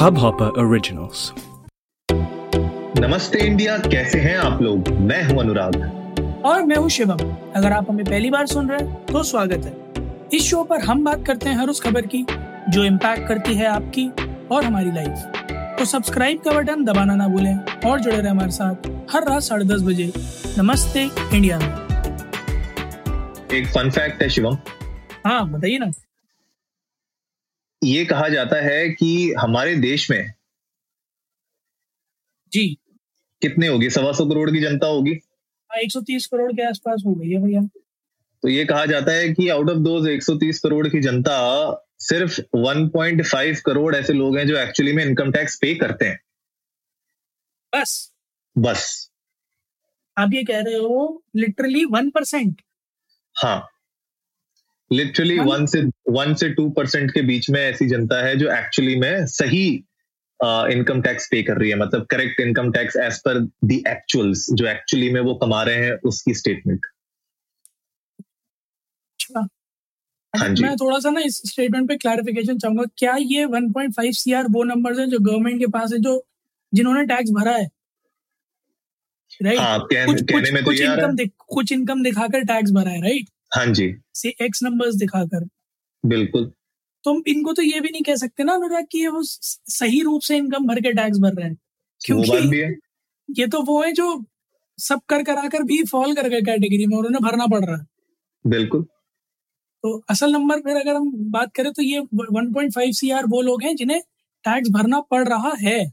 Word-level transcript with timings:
Hubhopper 0.00 0.46
Originals. 0.60 1.22
नमस्ते 3.00 3.38
India 3.46 3.76
कैसे 3.78 4.18
हैं 4.20 4.36
आप 4.36 4.62
लोग? 4.62 4.88
मैं 5.00 5.22
हूँ 5.24 5.38
अनुराग। 5.40 6.42
और 6.44 6.62
मैं 6.62 6.76
हूँ 6.76 6.88
शिवम। 6.90 7.18
अगर 7.56 7.72
आप 7.72 7.90
हमें 7.90 8.04
पहली 8.04 8.30
बार 8.30 8.46
सुन 8.46 8.68
रहे 8.68 8.78
हैं 8.78 9.04
तो 9.06 9.22
स्वागत 9.22 9.66
है। 9.66 9.74
इस 10.36 10.48
शो 10.50 10.62
पर 10.64 10.80
हम 10.80 11.04
बात 11.04 11.26
करते 11.26 11.48
हैं 11.48 11.56
हर 11.56 11.68
उस 11.68 11.80
खबर 11.80 12.06
की 12.06 12.24
जो 12.68 12.84
इम्पैक्ट 12.84 13.28
करती 13.28 13.54
है 13.54 13.66
आपकी 13.66 14.08
और 14.50 14.64
हमारी 14.64 14.90
लाइफ 14.90 15.78
तो 15.78 15.84
सब्सक्राइब 15.84 16.40
का 16.40 16.50
बटन 16.52 16.84
दबाना 16.84 17.14
ना 17.14 17.28
भूलें 17.28 17.56
और 17.90 18.00
जुड़े 18.00 18.16
रहे 18.16 18.30
हमारे 18.30 18.50
साथ 18.52 18.74
हर 19.14 19.28
रात 19.28 19.42
साढ़े 19.42 19.64
दस 19.64 19.82
बजे। 19.82 20.12
नमस्ते 20.58 21.08
इंडिया 21.36 21.58
में। 21.58 21.72
एक 23.58 23.68
फन 23.68 23.90
फैक्ट 23.90 24.22
है 24.22 24.28
शिवम। 24.28 24.56
हाँ 25.26 25.50
बताइए 25.50 25.78
ना। 25.78 25.92
ये 27.82 28.04
कहा 28.04 28.28
जाता 28.28 28.56
है 28.56 28.88
कि 28.88 29.34
हमारे 29.40 29.74
देश 29.74 30.10
में 30.10 30.32
जी। 32.52 32.76
कितने 33.42 33.68
होगी? 33.68 33.90
सवा 33.90 34.12
सौ 34.12 34.26
करोड़ 34.26 34.50
की 34.50 34.60
जनता 34.60 34.86
होगी। 34.86 35.10
हाँ 35.70 35.78
एक 35.80 35.92
सौ 35.92 36.00
तीस 36.00 36.26
करोड़ 36.26 36.52
के 36.52 36.68
आसपास 36.68 37.02
हो 37.06 37.14
गई 37.14 37.30
है 37.30 37.42
भैया। 37.42 37.60
तो 38.42 38.48
ये 38.48 38.64
कहा 38.64 38.86
जाता 38.86 39.12
है 39.12 39.28
कि 39.28 39.48
आउट 39.48 39.70
ऑफ़ 39.70 39.78
दोज 39.78 40.08
130 40.08 40.60
करोड़ 40.60 40.88
की 40.88 41.00
जनता 41.00 41.36
सिर्फ़ 41.98 42.40
1.5 42.56 43.60
करोड़ 43.60 43.94
ऐसे 43.96 44.12
लोग 44.12 44.38
हैं 44.38 44.46
जो 44.46 44.56
एक्चुअली 44.56 44.92
में 44.92 45.04
इनकम 45.04 45.32
टैक्स 45.32 45.56
पे 45.56 45.74
करते 45.74 46.04
हैं। 46.04 46.20
बस। 47.72 48.12
बस। 48.56 49.10
आप 50.16 50.30
ये 50.34 50.42
कह 50.44 50.60
रहे 50.60 50.74
हो 50.74 51.22
लिटरली 51.36 51.84
वन 51.84 52.10
परसेंट 52.10 52.62
हाँ। 53.36 53.70
लिटरली 54.90 55.38
वन- 55.38 55.66
से 55.66 55.80
वन 56.10 56.34
से 56.34 56.48
टू 56.50 56.68
परसेंट 56.70 57.10
के 57.10 57.22
बीच 57.22 57.50
में 57.50 57.60
ऐसी 57.60 57.86
जनता 57.88 58.24
है 58.26 58.36
जो 58.36 58.50
एक्चुअली 58.52 58.96
में 58.96 59.26
सही 59.26 59.66
इनकम 60.40 61.02
टैक्स 61.02 61.26
पे 61.30 61.42
कर 61.42 61.56
रही 61.56 61.70
है। 61.70 61.76
मतलब 61.76 62.06
correct 62.06 62.40
income 62.40 62.70
tax 62.72 62.96
as 62.96 63.18
per 63.18 63.38
the 63.64 63.72
actuals 63.88 64.46
जो 64.52 64.66
एक्चुअली 64.66 65.10
में 65.10 65.20
वो 65.20 65.34
कमा 65.34 65.62
रहे 65.62 65.84
हैं 65.84 65.92
उसकी 66.04 66.34
स्टेटमेंट 66.34 66.86
अच्छा। 69.20 69.46
हाँ 70.34 70.48
जी। 70.48 70.62
मैं 70.62 70.76
थोड़ा 70.76 70.98
सा 70.98 71.10
ना 71.10 71.20
इस 71.20 71.36
स्टेटमेंट 71.46 71.88
पे 71.88 71.96
क्लैरिफिकेशन 71.96 72.58
चाहूँगा। 72.58 72.84
क्या 72.96 73.16
ये 73.20 73.44
1.5 73.46 74.12
सीआर 74.12 74.46
वो 74.50 74.62
नंबर्स 74.64 74.98
हैं 74.98 75.08
जो 75.08 75.18
गवर्नमेंट 75.18 75.58
के 75.60 75.66
पास 75.66 75.92
है 75.92 75.98
जो 75.98 76.24
जिन्होंने 76.74 77.04
टैक्स 77.04 77.30
भरा 77.30 77.52
है? 77.52 77.68
राइट 79.42 79.58
हाँ 79.58 79.78
कह, 79.80 80.06
कुछ 80.06 80.22
कहने 80.22 80.40
कुछ 80.40 80.52
में 80.52 80.62
तो 80.62 80.70
कुछ 80.70 80.80
इनकम 80.80 81.16
है 81.20 81.26
कुछ 81.48 81.72
इनकम 81.72 82.02
दिखाकर 82.02 82.44
टैक्स 82.44 82.70
भरा 82.72 82.90
है 82.90 83.00
राइट 83.02 83.28
हाँ 83.56 83.66
जी। 83.66 83.94
से 84.14 84.28
एक्स 84.42 84.62
नंबर्स 84.62 84.94
दिखाकर। 84.94 85.48
बिल्कुल। 86.04 86.52
तो 87.04 87.14
हम 87.14 87.22
इनको 87.26 87.52
तो 87.52 87.62
ये 87.62 87.80
भी 87.80 87.88
नहीं 87.88 88.02
कह 88.02 88.14
सकते 88.14 88.44
ना 88.44 88.52
अनुराग 88.52 88.86
कि 88.90 88.98
ये 88.98 89.08
वो 89.08 89.20
सही 89.22 90.00
रूप 90.00 90.20
से 90.20 90.36
इनकम 90.36 90.66
भर 90.66 90.80
के 90.80 90.92
टैक्स 90.92 91.18
भर 91.18 91.34
रहे 91.34 91.48
हैं। 91.48 91.56
क्योंकि 92.00 92.58
है। 92.58 92.74
ये 93.30 93.46
तो 93.46 93.62
वो 93.62 93.82
है 93.82 93.92
जो 93.92 94.24
सब 94.78 95.00
कर 95.08 95.22
करा 95.22 95.48
कर 95.48 95.62
भी 95.62 95.82
फॉल 95.84 96.14
कर 96.14 96.28
गए 96.28 96.40
कैटेगरी 96.40 96.86
में 96.86 96.96
और 96.96 97.06
उन्हें 97.06 97.22
भरना 97.22 97.46
पड़ 97.46 97.64
रहा 97.64 97.76
है। 97.76 97.86
बिल्कुल। 98.46 98.82
तो 99.84 100.04
असल 100.10 100.32
नंबर 100.32 100.60
फिर 100.60 100.76
अगर 100.76 100.94
हम 100.94 101.10
बात 101.30 101.54
करें 101.54 101.72
तो 101.72 101.82
ये 101.82 101.98
1.5 101.98 102.92
सीआर 102.92 103.24
वो 103.26 103.42
लोग 103.42 103.62
हैं 103.62 103.76
जिन्हें 103.76 104.00
टैक्स 104.44 104.70
भरना 104.70 105.00
पड़ 105.00 105.28
रहा 105.28 105.52
है। 105.60 105.92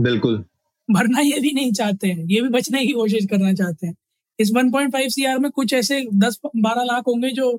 बिल्कुल। 0.00 0.44
भरना 0.90 1.20
ये 1.20 1.40
भी 1.40 1.52
नहीं 1.52 1.72
चाहते 1.72 2.08
हैं 2.08 2.24
ये 2.24 2.40
भी 2.40 2.48
बचने 2.48 2.86
की 2.86 2.92
कोशिश 2.92 3.26
करना 3.26 3.52
चाहते 3.52 3.86
हैं। 3.86 3.94
इस 4.38 4.50
1.5 4.52 5.08
सीआर 5.10 5.38
में 5.38 5.50
कुछ 5.50 5.72
ऐसे 5.74 6.00
10 6.16 6.38
12 6.58 6.84
लाख 6.84 7.04
होंगे 7.08 7.30
जो 7.32 7.52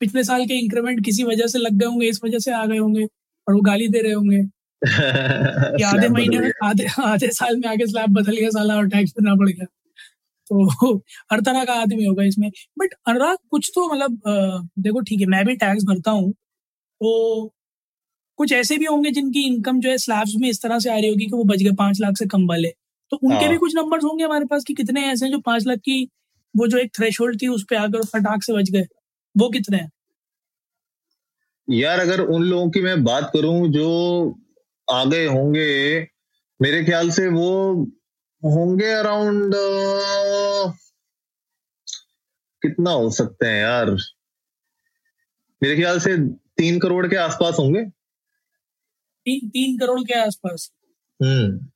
पिछले 0.00 0.24
साल 0.24 0.44
के 0.46 0.54
इंक्रीमेंट 0.58 1.04
किसी 1.04 1.24
वजह 1.24 1.46
से 1.46 1.58
लग 1.58 1.72
गए 1.72 1.86
होंगे 1.86 2.08
इस 2.08 2.20
वजह 2.24 2.38
से 2.38 2.52
आ 2.52 2.64
गए 2.66 2.78
होंगे 2.78 3.04
और 3.04 3.54
वो 3.54 3.60
गाली 3.62 3.88
दे 3.88 4.02
रहे 4.02 4.12
होंगे। 4.12 4.42
कि 5.76 5.82
आधे 5.84 6.08
महीने 6.08 6.38
में 6.40 6.50
आधे 6.64 6.86
आधे 7.04 7.28
साल 7.32 7.56
में 7.56 7.68
आगे 7.68 7.86
स्लैब 7.86 8.14
बदल 8.14 8.36
गया 8.36 8.50
साला 8.50 8.76
और 8.76 8.88
टैक्स 8.88 9.12
देना 9.12 9.34
पड़ 9.36 9.48
गया। 9.50 9.66
तो 10.50 10.96
हर 11.32 11.40
तरह 11.42 11.64
का 11.64 11.74
आदमी 11.82 12.04
होगा 12.06 12.24
इसमें। 12.24 12.50
बट 12.78 12.94
अनुराग 13.08 13.38
कुछ 13.50 13.70
तो 13.74 13.88
मतलब 13.94 14.20
देखो 14.80 15.00
ठीक 15.02 15.20
है 15.20 15.26
मैं 15.28 15.44
भी 15.46 15.56
टैक्स 15.56 15.84
भरता 15.84 16.10
हूँ 16.12 16.32
तो 16.80 17.52
कुछ 18.38 18.52
ऐसे 18.52 18.78
भी 18.78 18.84
होंगे 18.86 19.10
जिनकी 19.12 19.46
इनकम 19.46 19.80
जो 19.80 19.90
है 19.90 19.98
स्लैब्स 19.98 20.34
में 20.40 20.48
इस 20.50 20.62
तरह 20.62 20.78
से 20.78 20.90
आ 20.90 20.96
रही 20.98 21.08
होगी 21.08 21.26
कि 21.26 21.36
वो 21.36 21.44
बच 21.44 21.62
गए 21.62 21.72
पाँच 21.78 22.00
लाख 22.00 22.16
से 22.18 22.26
कम 22.28 22.46
वाले। 22.48 22.72
तो 23.10 23.16
उनके 23.16 23.44
हाँ। 23.44 23.48
भी 23.48 23.56
कुछ 23.56 23.76
नंबर्स 23.76 24.04
होंगे 24.04 24.24
हमारे 24.24 24.44
पास 24.44 24.64
कि 24.64 24.74
कितने 24.74 25.06
ऐसे 25.06 25.26
हैं 25.26 25.32
जो 25.32 25.38
पाँच 25.38 25.66
लाख 25.66 25.78
की 25.78 26.10
वो 26.56 26.66
जो 26.66 26.78
एक 26.78 26.92
थ्रेश 26.96 27.18
थी 27.22 27.48
उस 27.48 27.62
पर 27.62 27.76
आकर 27.76 28.04
फटाक 28.04 28.42
से 28.42 28.52
बच 28.52 28.70
गए। 28.70 28.82
वो 29.36 29.48
कितने 29.48 29.76
हैं? 29.76 29.92
यार 31.70 32.00
अगर 32.00 32.20
उन 32.20 32.42
लोगों 32.42 32.70
की 32.70 32.80
मैं 32.80 33.04
बात 33.04 33.30
करूँ 33.32 33.68
जो 33.68 34.40
आ 34.92 35.04
गए 35.04 35.26
होंगे 35.26 36.00
मेरे 36.62 36.84
ख्याल 36.84 37.10
से 37.10 37.28
वो 37.28 37.82
होंगे 38.44 38.90
अराउंड 38.90 39.52
कितना 42.62 42.90
हो 42.90 43.10
सकते 43.10 43.46
हैं 43.46 43.62
यार? 43.62 43.90
मेरे 45.62 45.76
ख्याल 45.76 46.00
से 46.00 46.16
तीन 46.28 46.78
करोड़ 46.78 47.06
के 47.06 47.16
आसपास 47.16 47.56
होंगे। 47.58 47.84
तीन 49.26 49.48
तीन 49.48 49.78
करोड़ 49.78 50.00
के 50.00 50.14
आसपास। 50.14 50.72
हम्म। 51.22 51.70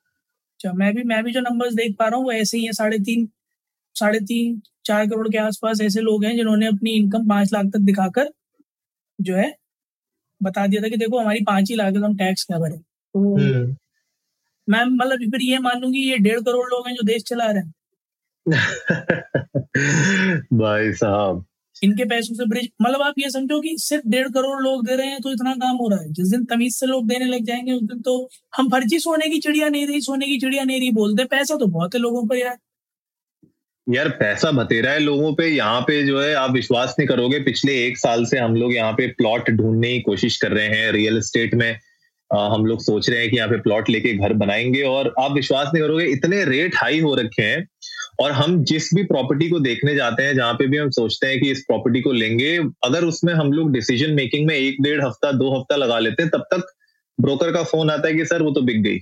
अच्छा 0.61 0.73
मैं 0.73 0.95
भी 0.95 1.03
मैं 1.03 1.25
भी 1.25 1.33
जो 1.33 1.41
नंबर्स 1.41 1.75
देख 1.75 1.97
पा 1.99 2.09
रहा 2.09 2.17
हूँ 2.17 2.25
वो 2.25 2.33
ऐसे 2.33 2.59
ही 2.59 2.65
है 2.65 2.73
साढ़े 2.73 2.99
तीन 2.99 3.29
साढ़े 3.95 4.21
तीन 4.21 4.63
चार 4.85 5.07
करोड़ 5.07 5.29
के 5.29 5.39
आसपास 5.39 5.81
ऐसे 5.81 6.01
लोग 6.01 6.25
हैं 6.25 6.37
जिन्होंने 6.37 6.67
अपनी 6.67 6.91
इनकम 6.91 7.29
पाँच 7.29 7.53
लाख 7.53 7.67
तक 7.67 7.79
दिखाकर 7.79 8.31
जो 9.21 9.37
है 9.37 9.57
बता 10.43 10.67
दिया 10.67 10.83
था 10.83 10.89
कि 10.89 10.97
देखो 10.97 11.19
हमारी 11.19 11.41
पाँच 11.41 11.71
ही 11.71 11.77
लाख 11.77 11.95
हम 11.95 12.17
टैक्स 12.17 12.45
क्या 12.45 12.59
भरें। 12.59 12.79
तो 12.79 13.37
हम्म। 13.37 13.77
मैं 14.69 14.85
मतलब 14.85 15.31
फिर 15.31 15.43
ये 15.43 15.59
मान 15.59 15.81
लूँगी 15.81 15.99
ये 15.99 16.19
डेढ़ 16.19 16.41
करोड़ 16.41 16.69
लोग 16.69 16.89
हैं 16.89 16.95
जो 16.95 17.03
देश 17.03 17.23
चला 17.23 17.47
रहे 17.47 17.63
हैं। 17.63 17.75
भाई 20.53 20.93
साहब। 20.93 21.45
इनके 21.83 22.05
पैसों 22.05 22.35
से 22.35 22.45
ब्रिज 22.45 22.69
मतलब 22.83 23.03
आप 23.03 23.15
ये 23.19 23.31
समझो 23.31 23.61
कि 23.61 23.75
सिर्फ़ 23.79 24.09
डेढ़ 24.09 24.29
करोड़ 24.29 24.61
लोग 24.63 24.87
दे 24.87 24.97
रहे 24.97 25.07
हैं 25.07 25.21
तो 25.21 25.33
इतना 25.33 25.55
काम 25.55 25.77
हो 25.77 25.89
रहा 25.89 26.01
है। 26.01 26.13
जिस 26.13 26.29
दिन 26.29 26.45
तमीज 26.45 26.75
से 26.75 26.87
लोग 26.87 27.07
देने 27.09 27.25
लग 27.25 27.45
जाएँगे 27.45 27.73
उस 27.73 27.83
दिन 27.83 28.01
तो 28.01 28.29
हम 28.57 28.69
फर्जी 28.69 28.99
सोने 28.99 29.29
की 29.29 29.39
चिड़िया 29.39 29.69
नहीं 29.69 29.87
रही 29.87 30.01
सोने 30.01 30.27
की 30.27 30.39
चिड़िया 30.41 30.65
नहीं 30.65 30.81
रही 30.81 30.91
बोलते 30.93 31.25
पैसा 31.25 31.57
तो 31.57 31.67
बहुत 31.67 31.95
है 31.95 32.01
लोगों 32.01 32.27
पर 32.27 32.37
यार। 32.37 32.59
यार 33.87 34.09
पैसा 34.09 34.51
बतेरा 34.53 34.91
है 34.91 34.99
लोगों 34.99 35.33
पे 35.35 35.47
यहाँ 35.49 35.81
पे 35.81 36.03
जो 36.07 36.21
है 36.21 36.35
आप 36.35 36.51
विश्वास 36.53 36.95
नहीं 36.99 37.07
करोगे 37.09 37.39
पिछले 37.41 37.73
एक 37.87 37.99
साल 37.99 38.25
से 38.25 38.39
हम 38.39 38.55
लोग 38.57 38.75
यहाँ 38.75 38.93
पे 38.93 39.07
प्लॉट 39.13 39.51
ढूँढने 39.51 39.93
की 39.93 40.01
कोशिश 40.01 40.37
कर 40.37 40.53
रहे 40.53 40.67
हैं 40.67 40.93
रियल 40.93 41.17
एस्टेट 41.19 41.55
में 41.55 41.71
आ, 42.31 42.47
हम 42.55 42.67
लोग 42.67 42.81
सोच 42.81 43.09
रहे 43.11 43.21
हैं 43.21 43.31
कि 43.31 43.37
यहाँ 43.37 43.49
पे 43.49 43.57
प्लॉट 43.61 43.89
लेके 43.91 44.13
घर 44.15 44.33
बनाएँगे 44.33 44.83
और 44.83 45.15
आप 45.21 45.33
विश्वास 45.33 45.71
नहीं 45.75 45.83
करोगे 45.83 46.05
इतने 46.07 46.45
रेट 46.45 46.77
हाई 46.77 47.01
हो 47.01 47.15
रखे 47.15 47.43
हैं 47.43 47.67
और 48.21 48.33
हम 48.33 48.63
जिस 48.65 48.89
भी 48.95 49.03
प्रॉपर्टी 49.03 49.49
को 49.51 49.59
देखने 49.61 49.95
जाते 49.95 50.23
हैं, 50.23 50.35
जहाँ 50.35 50.55
पे 50.55 50.67
भी 50.67 50.77
हम 50.77 50.91
सोचते 50.91 51.27
हैं 51.27 51.41
कि 51.41 51.51
इस 51.51 51.61
प्रॉपर्टी 51.61 52.01
को 52.01 52.13
लेंगे, 52.13 52.57
अगर 52.85 53.05
उसमें 53.05 53.33
हम 53.35 53.53
लोग 53.53 53.73
डिसीज़न 53.73 54.11
मेकिंग 54.11 54.47
में 54.47 54.55
एक, 54.55 54.83
डेढ़ 54.83 55.05
हफ़्ता, 55.05 55.33
दो 55.33 55.59
हफ़्ता 55.59 55.77
लगा 55.77 55.99
लेते 55.99 56.23
हैं 56.23 56.31
तब 56.31 56.45
तक 56.53 56.67
ब्रोकर 57.19 57.53
का 57.53 57.63
फ़ोन 57.63 57.91
आता 57.91 58.09
है 58.09 58.15
कि, 58.15 58.25
सर, 58.25 58.43
वो 58.43 58.51
तो 58.51 58.61
बिक 58.63 58.83
गई। 58.83 58.99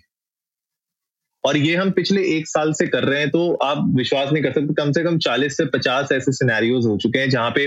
और 1.44 1.56
ये 1.56 1.74
हम 1.76 1.90
पिछले 1.90 2.22
एक 2.36 2.48
साल 2.48 2.72
से 2.72 2.86
कर 2.86 3.04
रहे 3.04 3.20
हैं 3.20 3.30
तो 3.30 3.52
आप 3.54 3.84
विश्वास 3.96 4.32
नहीं 4.32 4.42
कर 4.42 4.52
सकते, 4.52 4.74
कम 4.74 4.92
से 4.92 5.02
कम 5.04 5.18
40 5.18 5.56
से 5.56 5.66
50 5.66 6.12
ऐसे 6.12 6.32
सिनेरियोज 6.32 6.86
हो 6.86 6.96
चुके 6.96 7.18
हैं, 7.18 7.30
जहाँ 7.30 7.50
पे 7.50 7.66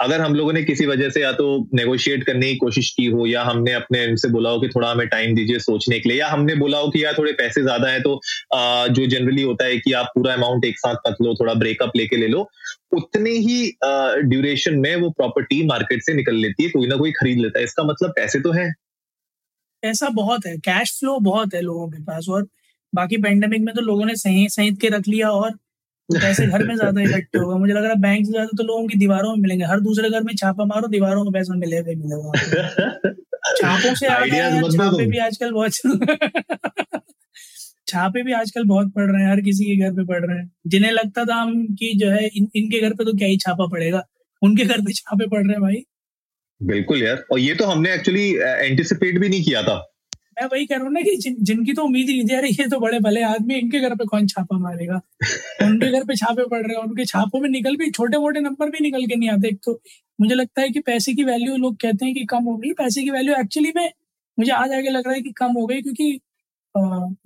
अगर 0.00 0.20
हम 0.20 0.34
लोगों 0.34 0.52
ने 0.52 0.62
किसी 0.64 0.86
वजह 0.86 1.10
से 1.10 1.20
या 1.22 1.32
तो 1.32 1.68
नेगोशिएट 1.74 2.24
करने 2.24 2.48
की 2.48 2.56
कोशिश 2.56 2.90
की 2.96 3.06
हो 3.06 3.26
या 3.26 3.42
हमने 3.42 3.72
अपने 3.72 4.04
इनसे 4.04 4.28
बोला 4.28 4.50
हो 4.50 4.60
कि 4.60 4.68
थोड़ा 4.68 4.90
हमें 4.90 5.06
टाइम 5.08 5.34
दीजिए 5.34 5.58
सोचने 5.58 5.98
के 6.00 6.08
लिए 6.08 6.18
या 6.18 6.28
हमने 6.28 6.54
बोला 6.54 6.78
हो 6.78 6.88
कि 6.88 7.04
यार 7.04 7.14
थोड़े 7.18 7.32
पैसे 7.32 7.62
ज़्यादा 7.62 7.88
हैं 7.88 8.02
तो 8.02 8.14
आ, 8.54 8.86
जो 8.86 9.06
जनरली 9.06 9.42
होता 9.42 9.64
है 9.64 9.78
कि 9.78 9.92
आप 9.92 10.10
पूरा 10.14 10.34
अमाउंट 10.34 10.64
एक 10.64 10.78
साथ 10.78 10.94
मत 11.08 11.16
लो 11.22 11.34
थोड़ा 11.34 11.54
ब्रेकअप 11.54 11.96
लेके 11.96 12.16
ले 12.16 12.28
लो 12.28 12.48
उतने 12.96 13.30
ही 13.30 13.72
ड्यूरेशन 14.28 14.74
में 14.74 14.94
वो 14.96 15.10
प्रॉपर्टी 15.10 15.66
मार्केट 15.66 16.02
से 16.02 16.14
निकल 16.14 16.34
लेती 16.34 16.64
है 16.64 16.70
कोई 16.70 16.86
ना 16.86 16.96
कोई 16.96 17.12
खरीद 17.12 17.38
लेता 17.38 17.58
है। 17.58 17.64
इसका 17.64 17.84
मतलब 17.84 18.10
पैसे 18.10 18.40
तो 18.40 18.52
है। 18.52 18.70
पैसा 19.82 20.08
बहुत 20.08 20.46
है 20.46 20.56
कैश 20.58 20.98
फ्लो 21.00 21.18
बहुत 21.20 21.54
है 21.54 21.60
लोगों 21.60 21.88
के 21.88 22.02
पास 22.02 22.26
और 22.28 22.46
बाकी 22.94 23.16
पेंडेमिक 23.16 23.62
में 23.62 23.74
तो 23.74 23.80
लोगों 23.80 24.04
ने 24.04 24.16
सही 24.16 24.48
सहित 24.48 24.80
के 24.80 24.88
रख 24.88 25.08
लिया 25.08 25.30
और 25.30 25.50
पैसे 26.08 26.46
घर 26.46 26.62
में 26.66 26.74
ज़्यादा 26.76 27.00
इकट्ठे 27.00 27.38
होगा। 27.38 27.56
मुझे 27.56 27.72
लग 27.72 27.82
रहा 27.82 27.92
है 27.92 28.00
बैंक 28.00 28.26
से 28.26 28.32
ज़्यादा 28.32 28.56
तो 28.56 28.64
लोगों 28.64 28.86
की 28.86 28.98
दीवारों 28.98 29.30
में 29.30 29.42
मिलेंगे। 29.42 29.64
हर 29.64 29.80
दूसरे 29.80 30.10
घर 30.10 30.22
में 30.22 30.34
छापा 30.36 30.64
मारो 30.64 30.88
दीवारों 30.88 31.24
में 31.24 31.32
पैसा 31.32 31.54
मिलेगा 31.54 31.90
ही 31.90 31.96
मिलेगा 31.96 32.32
छापों 33.58 33.94
से 33.94 34.06
छापे 34.06 35.06
भी 35.06 35.18
आजकल 35.18 35.52
बहुत 35.52 35.72
छापे 37.88 38.22
भी 38.22 38.32
आजकल 38.32 38.64
बहुत 38.64 38.92
पड़ 38.94 39.10
रहे 39.12 39.22
हैं 39.22 39.30
हर 39.30 39.40
किसी 39.40 39.64
के 39.64 39.76
घर 39.84 39.92
पे 39.92 40.04
पड़ 40.04 40.26
रहे 40.26 40.38
हैं। 40.38 40.50
जिन्हें 40.66 40.90
लगता 40.92 41.24
था 41.24 41.34
हम 41.34 41.66
कि 41.74 41.92
जो 41.96 42.10
है 42.10 42.26
इन, 42.26 42.48
इनके 42.56 42.80
घर 42.80 42.94
पे 42.94 43.04
तो 43.04 43.12
क्या 43.12 43.28
ही 43.28 43.36
छापा 43.36 43.66
पड़ेगा? 43.66 44.02
उनके 44.42 44.64
घर 44.64 44.80
पे 44.80 44.92
छापे 44.92 45.26
पड़ 45.26 45.42
रहे 45.42 45.52
हैं 45.52 45.60
भाई। 45.62 45.82
बिल्कुल 46.62 47.02
यार। 47.02 47.24
और 47.32 47.38
ये 47.38 47.54
तो 47.54 47.64
हमने 47.64 47.94
एक्चुअली 47.94 48.34
एंटिसिपेट 48.38 49.18
भी 49.18 49.28
नहीं 49.28 49.44
किया 49.44 49.62
था। 49.62 49.76
मैं 50.40 50.46
वही 50.46 50.66
कह 50.66 50.74
रहा 50.76 50.84
हूँ 50.84 50.92
ना 50.92 51.00
कि 51.00 51.16
जिन, 51.16 51.36
जिनकी 51.40 51.72
तो 51.72 51.82
उम्मीद 51.82 52.08
ही 52.08 52.22
नहीं 52.24 52.36
अरे 52.36 52.48
ये 52.48 52.66
तो 52.68 52.80
बड़े 52.80 52.98
भले 53.00 53.22
आदमी 53.22 53.54
इनके 53.54 53.80
घर 53.80 53.94
पे 53.94 54.04
कौन 54.04 54.26
छापा 54.26 54.58
मारेगा? 54.58 55.00
उनके 55.62 55.90
घर 55.92 56.04
पे 56.04 56.16
छापे 56.16 56.44
पड़ 56.44 56.62
रहे 56.62 56.76
हैं 56.76 56.82
उनके 56.84 57.04
छापों 57.04 57.40
में 57.40 57.48
निकल 57.50 57.76
भी 57.76 57.90
छोटे 57.90 58.18
मोटे 58.18 58.40
नंबर 58.40 58.70
भी 58.70 58.78
निकल 58.80 59.06
के 59.06 59.16
नहीं 59.16 59.30
आते। 59.30 59.48
एक 59.48 59.58
तो 59.64 59.80
मुझे 60.20 60.34
लगता 60.34 60.62
है 60.62 60.68
कि 60.68 60.80
पैसे 60.80 61.14
की 61.14 61.24
वैल्यू 61.24 61.56
लोग 61.56 61.76
कहते 61.76 62.04
हैं 62.06 62.14
कि 62.14 62.24
कम 62.24 62.44
हो 62.44 62.56
गई। 62.56 62.72
पैसे 62.72 63.02
की 63.02 63.10
वैल्यू 63.10 63.34
एक्चुअली 63.34 63.72
में 63.76 63.92
मुझे 64.38 64.52
आज 64.52 64.72
आगे 64.72 64.90
लग 64.90 65.06
रहा 65.06 65.14
है 65.14 65.22
कि 65.22 65.30
कम 65.30 65.52
हो 65.52 65.66
गई 65.66 65.82
क्योंकि 65.82 66.20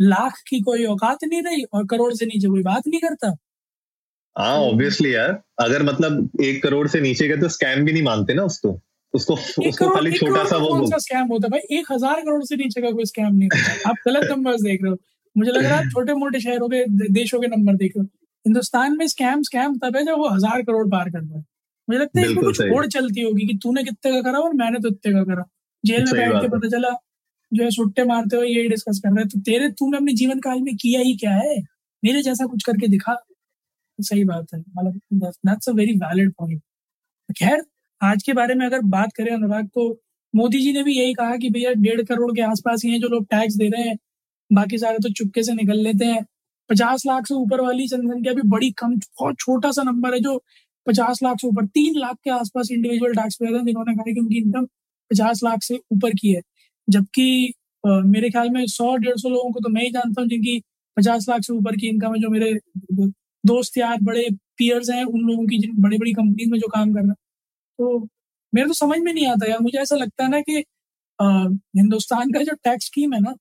लाख 0.03 0.43
की 0.49 0.61
कोई 0.61 0.85
औकात 0.85 1.25
नहीं 1.25 1.43
रही 1.43 1.63
और 1.63 1.87
करोड़ 1.87 2.15
से 2.15 2.27
नीचे 2.27 2.49
कोई 2.49 2.63
बात 2.63 2.83
नहीं 2.87 3.01
करता। 3.01 3.37
हाँ 4.39 4.57
ऑब्वियसली 4.57 5.15
यार। 5.15 5.43
अगर 5.59 5.83
मतलब 5.83 6.31
एक 6.41 6.63
करोड़ 6.63 6.89
से 6.89 7.01
नीचे 7.01 7.29
का 7.29 7.37
तो 7.37 7.49
स्कैम 7.49 7.85
भी 7.85 7.93
नहीं 7.93 8.03
मानते 8.03 8.35
ना 8.35 8.43
उसको। 8.43 8.81
उसको 9.15 9.35
उसको 9.35 9.89
खाली 9.91 10.11
छोटा 10.13 10.45
सा 10.47 10.57
वो 10.59 10.99
स्कैम 10.99 11.27
होता 11.27 11.47
है 11.47 11.51
भाई? 11.51 11.79
एक 11.79 11.93
हज़ार 11.93 12.21
करोड़ 12.21 12.43
से 12.45 12.57
नीचे 12.57 12.83
का 12.83 12.91
कोई 12.91 13.05
स्कैम 13.07 13.35
नहीं 13.35 13.49
होता। 13.49 13.91
आप 13.91 13.97
गलत 14.07 14.31
नंबर 14.31 14.57
देख 14.63 14.83
रहे 14.83 14.91
हो। 14.91 14.97
मुझे 15.37 15.51
लग 15.51 15.65
रहा 15.65 15.79
है 15.79 15.89
छोटे 15.91 16.15
मोटे 16.15 16.41
शहरों 16.41 16.69
के 16.69 16.85
देशों 17.13 17.41
के 17.41 17.49
नंबर 17.49 17.75
देख 17.77 17.93
रहे 17.97 18.03
हो। 18.03 18.09
हिंदुस्तान 18.45 18.97
में 18.99 19.07
स्कैम 19.07 19.43
स्कैम 19.43 19.77
तब 19.79 19.97
है 19.97 20.05
जब 20.05 20.19
वो 20.19 20.29
हज़ार 20.29 20.63
करोड़ 20.63 20.87
पार 20.89 21.11
करता 21.11 21.39
है। 21.39 21.45
मुझे 21.89 22.01
लगता 22.01 22.21
है 22.21 22.35
कुछ 22.37 22.61
होड़ 22.63 22.87
चलती 22.89 23.23
होगी 23.23 23.47
कि 23.47 23.59
तूने 23.63 23.83
कितने 23.85 24.13
का 24.13 24.21
करा 24.23 24.39
और 24.39 24.55
मैंने 24.55 24.79
तो 24.79 24.89
इतने 24.89 25.13
का 25.13 25.23
करा। 25.25 25.45
जेल 25.85 26.05
में 26.05 26.13
बैठ 26.15 26.41
के 26.43 26.49
पता 26.49 26.69
चला 26.69 26.91
जो 27.53 27.65
है 27.65 27.71
सुट्टे 27.71 28.05
मारते 28.05 28.37
हुए 28.37 28.49
यही 28.49 28.69
डिस्कस 28.69 29.01
कर 29.05 29.09
रहे 29.09 29.21
हैं। 29.21 29.29
तो 29.29 29.41
तेरे 29.43 29.69
तूने 29.71 29.97
अपने 29.97 30.13
जीवन 30.15 30.41
काल 30.41 30.61
में 30.61 30.77
किया 30.77 31.01
ही 31.01 31.17
क्या 31.17 31.33
है? 31.33 31.57
मेरे 32.03 32.23
जैसा 32.23 32.47
कुछ 32.47 32.63
करके 32.65 32.89
दिखा। 32.89 33.17
सही 33.99 34.25
बात 34.25 34.55
है। 34.55 34.61
मतलब 34.61 35.33
that's 35.47 35.69
a 35.69 35.73
very 35.73 35.93
valid 35.97 36.33
point 36.33 36.61
खैर 37.39 37.63
आज 38.03 38.23
के 38.23 38.33
बारे 38.33 38.55
में 38.55 38.65
अगर 38.67 38.81
बात 38.93 39.13
करें 39.17 39.31
अनुराग 39.33 39.67
तो 39.75 39.89
मोदी 40.35 40.59
जी 40.61 40.73
ने 40.73 40.83
भी 40.83 40.93
यही 40.93 41.13
कहा 41.15 41.37
कि 41.37 41.49
भैया, 41.51 41.73
डेढ़ 41.73 42.01
करोड़ 42.03 42.31
के 42.33 42.43
आसपास 42.43 42.83
ही 42.85 42.91
हैं 42.91 43.01
जो 43.01 43.09
लोग 43.09 43.25
टैक्स 43.27 43.55
दे 43.57 43.69
रहे 43.69 43.83
हैं। 43.83 43.97
बाकी 44.51 44.79
सारे 44.79 44.99
तो 44.99 45.09
चुपके 45.11 45.43
से 45.43 45.53
निकल 45.55 45.79
लेते 45.79 46.05
हैं। 46.05 46.25
पचास 46.71 47.03
लाख 47.07 47.27
से 47.27 47.35
ऊपर 47.35 47.61
वाली 47.61 47.87
जनसंख्या 47.89 48.33
भी 48.35 48.43
बड़ी 48.49 48.71
कम, 48.73 48.95
बहुत 48.97 49.37
छोटा 49.41 49.71
सा 49.73 49.83
नंबर 49.83 50.15
है 50.15 50.21
जो 50.21 50.37
पचास 50.87 51.23
लाख 51.23 51.37
से 51.41 51.47
ऊपर, 51.49 51.67
तीन 51.67 51.99
लाख 51.99 52.17
के 52.25 52.31
आसपास 52.33 52.69
इंडिविजुअल 52.73 53.15
टैक्स 53.15 53.37
पेयर 53.37 53.55
हैं 53.57 53.65
जिन्होंने 53.67 53.95
कहा 53.95 54.13
कि 54.13 54.21
उनकी 54.21 54.39
इनकम 54.39 54.67
पचास 55.11 55.41
लाख 55.45 55.63
से 55.63 55.79
ऊपर 55.93 56.11
की 56.21 56.33
है। 56.33 56.41
जबकि 56.89 57.53
मेरे 57.85 58.31
ख्याल 58.31 58.51
में 58.51 58.65
सौ 58.69 58.95
डेढ़ 58.97 59.17
सौ 59.19 59.29
लोगों 59.29 59.51
को 59.53 59.61
तो 59.61 59.69
मैं 59.71 59.83
ही 59.83 59.91
जानता 59.93 60.21
हूँ 60.21 60.29
जिनकी 60.29 60.61
पचास 60.97 61.27
लाख 61.29 61.43
से 61.43 61.53
ऊपर 61.53 61.77
की 61.77 61.89
इनकम 61.89 62.15
है, 62.15 62.21
जो 62.21 62.31
मेरे 62.31 62.53
दोस्त 63.45 63.79
यार, 63.79 63.99
बड़े 64.03 64.29
पियर्स 64.59 64.91
हैं, 64.91 65.05
उन 65.05 65.21
लोगों 65.23 65.47
की 65.47 65.59
जिन 65.59 65.83
बड़ी 65.83 65.99
बड़ी 65.99 66.13
कंपनी 66.13 66.47
में 66.47 66.59
जो 66.59 66.69
काम 66.69 66.93
कर 66.95 67.01
रहे 67.01 67.09
हैं। 67.09 67.17
तो 67.83 67.99
मेरे 68.53 68.67
तो 68.69 68.75
समझ 68.75 68.99
में 68.99 69.13
नहीं 69.13 69.27
आता 69.27 69.51
यार। 69.51 69.59
मुझे 69.61 69.79
ऐसा 69.79 69.97
लगता 69.97 70.25
है 70.25 70.31
ना 70.31 70.41
कि 70.41 70.65
हिंदुस्तान 71.79 72.33
का 72.33 72.43
जो 72.43 72.55
टैक्स 72.65 72.87
स्कीम 72.87 73.13
है 73.15 73.21
ना, 73.21 73.35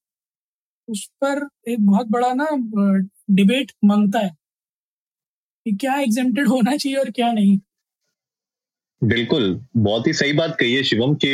उस 0.87 1.05
पर 1.23 1.47
एक 1.69 1.85
बहुत 1.85 2.07
बड़ा 2.07 2.33
ना 2.33 2.47
डिबेट 3.31 3.71
माँगता 3.85 4.19
है 4.19 4.29
कि 5.65 5.71
क्या 5.71 5.95
एग्जेम्प्टेड 5.99 6.47
होना 6.47 6.75
चाहिए 6.75 6.97
और 6.97 7.11
क्या 7.11 7.31
नहीं। 7.31 7.57
बिल्कुल, 9.01 9.65
बहुत 9.77 10.07
ही 10.07 10.13
सही 10.13 10.33
बात 10.33 10.55
कही 10.59 10.73
है 10.73 10.83
शिवम 10.83 11.13
कि 11.15 11.29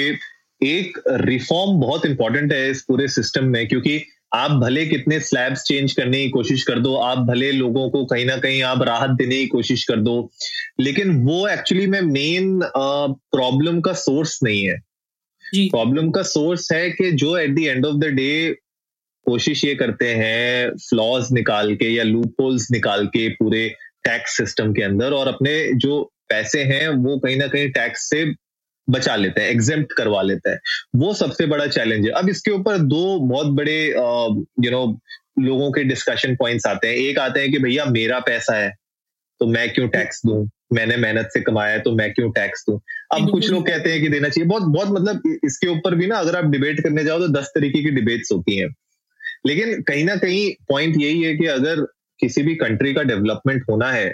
एक 0.62 1.01
रिफॉर्म 1.07 1.80
बहुत 1.80 2.06
इंपॉर्टेंट 2.06 2.54
है 2.54 2.69
इस 2.69 2.81
पूरे 2.81 3.07
सिस्टम 3.07 3.45
में 3.45 3.68
क्योंकि 3.68 3.98
आप 4.36 4.52
भले 4.52 4.86
कितने 4.86 5.20
स्लैब्स 5.20 5.64
चेंज 5.64 5.94
करने 5.94 6.24
की 6.24 6.30
कोशिश 6.30 6.64
कर 6.64 6.80
दो 6.80 6.96
आप 6.96 7.18
भले 7.18 7.52
लोगों 7.52 7.90
को 7.90 8.06
कहीं 8.06 8.26
ना 8.26 8.38
कहीं 8.38 8.62
आप 8.64 8.82
राहत 8.82 9.10
देने 9.10 9.36
की 9.36 9.48
कोशिश 9.48 9.84
कर 9.84 9.96
दो 9.96 10.32
लेकिन 10.80 11.16
वो 11.24 11.48
एक्चुअली 11.48 11.88
में 11.88 12.02
मेन 12.02 12.60
प्रॉब्लम 12.78 13.82
का 13.82 13.94
सोर्स 13.94 14.40
नहीं 14.44 14.64
है। 14.64 14.82
प्रॉब्लम 15.56 16.12
का 16.12 16.22
सोर्स 16.22 16.72
है 16.72 16.90
कि 16.90 17.12
जो 17.12 17.38
at 17.38 17.56
the 17.56 17.60
end 17.60 17.86
of 17.86 17.96
the 17.96 18.06
day 18.06 18.58
कोशिश 19.26 19.66
ये 19.66 19.76
करते 19.76 20.14
हैं 20.16 20.70
फ्लॉज 20.72 21.32
निकाल 21.32 21.76
के 21.76 21.90
या 21.90 22.04
लूप 22.04 22.36
होल्स 22.42 22.68
निकाल 22.72 23.08
के 23.08 23.30
पूरे 23.30 23.70
टैक्स 24.04 24.38
सिस्टम 24.38 24.74
के 24.74 24.84
अंदर 24.84 25.12
और 25.12 25.28
अपने 25.28 25.74
जो 25.74 26.14
पैसे 26.30 26.64
हैं 26.64 26.88
वो 26.90 27.18
कहीं 27.20 27.36
ना 27.36 27.48
कहीं 27.48 27.70
टैक्स 27.70 28.10
से 28.10 28.26
बचा 28.89 29.16
लेते 29.16 29.42
हैं 29.42 29.50
एग्जेम्प्ट 29.50 29.94
करवा 29.94 30.22
लेते 30.22 30.50
हैं। 30.50 30.60
वो 30.95 31.13
सबसे 31.13 31.45
बड़ा 31.45 31.68
चैलेंज 31.68 32.06
है। 32.06 32.12
अब 32.12 32.30
इसके 32.30 32.51
ऊपर 32.51 32.78
दो 32.78 33.19
बहुत 33.19 33.48
बड़े 33.56 33.80
यू 33.88 34.72
नो 34.72 34.86
लोगों 35.39 35.72
के 35.72 35.84
डिस्कशन 35.84 36.36
पॉइंट्स 36.36 36.66
आते 36.68 36.88
हैं। 36.88 36.95
एक 36.95 37.19
आते 37.19 37.39
हैं 37.39 37.51
कि 37.51 37.60
भैया 37.60 37.86
मेरा 37.86 38.19
पैसा 38.19 38.57
है 38.57 38.74
तो 39.42 39.48
मैं 39.48 39.69
क्यों 39.74 39.88
टैक्स 39.89 40.22
दूँ? 40.25 40.48
मैंने 40.74 40.95
मेहनत 40.98 41.30
से 41.34 41.39
कमाया 41.42 41.74
है 41.74 41.80
तो 41.80 41.92
मैं 41.95 42.12
क्यों 42.13 42.31
टैक्स 42.31 42.63
दूँ? 42.69 42.80
अब 43.13 43.30
कुछ 43.31 43.50
लोग 43.50 43.68
कहते 43.68 43.92
हैं 43.92 44.01
कि 44.01 44.07
देना 44.10 44.30
चाहिए। 44.30 44.48
बहुत 44.48 44.63
बहुत 44.63 44.88
मतलब 44.92 45.40
इसके 45.45 45.68
ऊपर 45.68 45.95
भी 45.95 46.07
ना 46.07 46.18
अगर 46.18 46.36
आप 46.36 46.45
डिबेट 46.45 46.81
करने 46.83 47.04
जाओ 47.04 47.19
तो 47.19 47.28
दस 47.28 47.51
तरीके 47.56 47.83
की 47.83 47.90
डिबेट्स 47.90 48.31
होती 48.31 48.57
हैं। 48.57 48.68
लेकिन 49.48 49.81
कहीं 49.81 50.06
ना 50.06 50.16
कहीं 50.16 50.51
पॉइंट 50.69 50.95
यही 51.01 51.22
है 51.24 51.36
कि 51.38 51.45
अगर 51.48 51.81
किसी 52.19 52.44
भी 52.44 52.56
कंट्री 52.56 52.94
का 52.94 53.04
डेवलपमेंट 53.04 53.63
होना 53.69 53.92
है 53.92 54.10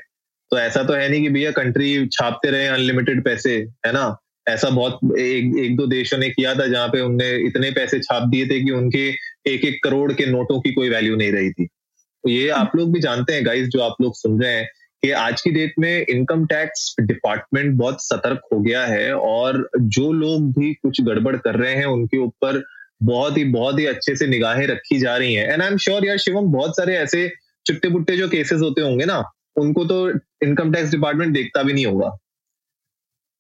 तो 0.52 0.58
ऐसा 0.60 0.84
तो 0.84 0.94
है 0.94 1.08
नहीं 1.10 1.22
कि 1.22 1.30
भैया 1.30 1.52
कंट्री 1.52 2.08
छापते 2.08 2.50
रहे 2.52 2.68
अनलिमिटेड 2.68 3.24
पैसे 3.26 3.56
है 3.86 3.92
ना? 3.94 4.06
ऐसा 4.48 4.70
बहुत, 4.70 5.00
एक 5.20 5.58
एक 5.60 5.76
दो 5.78 5.86
देशों 5.88 6.18
ने 6.18 6.30
किया 6.30 6.54
था 6.56 6.68
जहाँ 6.68 6.88
पे 6.88 7.02
उनने 7.02 7.30
इतने 7.48 7.72
पैसे 7.72 8.00
छाप 8.00 8.28
दिए 8.28 8.46
थे 8.46 8.60
कि 8.60 8.72
उनके 8.72 9.08
एक 9.50 9.66
एक 9.66 9.80
करोड़ 9.84 10.12
के 10.14 10.26
नोटों 10.26 10.60
की 10.62 10.74
कोई 10.74 10.90
वैल्यू 10.90 11.16
नहीं 11.16 11.32
रही 11.32 11.52
थी। 11.52 11.66
तो 11.66 12.30
ये 12.30 12.50
आप 12.52 12.76
लोग 12.76 12.94
भी 12.94 13.00
जानते 13.00 13.34
हैं 13.34 13.46
गाइस 13.46 13.68
जो 13.68 13.82
आप 13.82 13.96
लोग 14.02 14.16
सुन 14.16 14.42
रहे 14.42 14.52
हैं, 14.52 14.68
कि 15.04 15.10
आज 15.12 15.42
की 15.42 15.52
डेट 15.52 15.74
में 15.80 16.06
इनकम 16.10 16.46
टैक्स 16.46 16.96
डिपार्टमेंट 17.02 17.74
बहुत 17.78 18.04
सतर्क 18.04 18.42
हो 18.54 18.60
गया 18.60 18.86
है 18.86 19.14
और 19.14 19.70
जो 19.78 20.12
लोग 20.12 20.52
भी 20.52 20.74
कुछ 20.74 21.02
गड़बड़ 21.02 21.36
कर 21.38 21.56
रहे 21.56 21.74
हैं, 21.76 21.86
उनके 21.86 22.18
ऊपर 22.18 22.64
बहुत 23.04 23.38
ही 23.38 23.44
बहुत 23.46 23.80
ही 23.80 23.86
अच्छे 23.86 24.16
से 24.16 24.28
निगाहें 24.28 24.66
रखी 24.68 25.00
जा 25.00 25.16
रही 25.18 25.34
हैं। 25.34 25.48
एंड 25.48 25.62
आई 25.62 25.68
एम 25.68 25.78
श्योर 25.78 26.06
यार 26.06 26.18
शिवम, 26.18 26.52
बहुत 26.52 26.76
सारे 26.78 26.96
ऐसे 26.98 27.32
चुट्टे 27.66 27.90
बुट्टे 27.90 28.18
जो 28.18 28.28
केसेस 28.30 28.62
होते 28.62 28.82
होंगे 28.82 29.06
ना, 29.06 29.24
उनको 29.56 29.86
तो 29.86 30.10
इनकम 30.44 30.72
टैक्स 30.74 30.92
डिपार्टमेंट 30.92 31.34
देखता 31.34 31.64
भी 31.64 31.74
नहीं 31.74 31.86
होगा। 31.86 32.18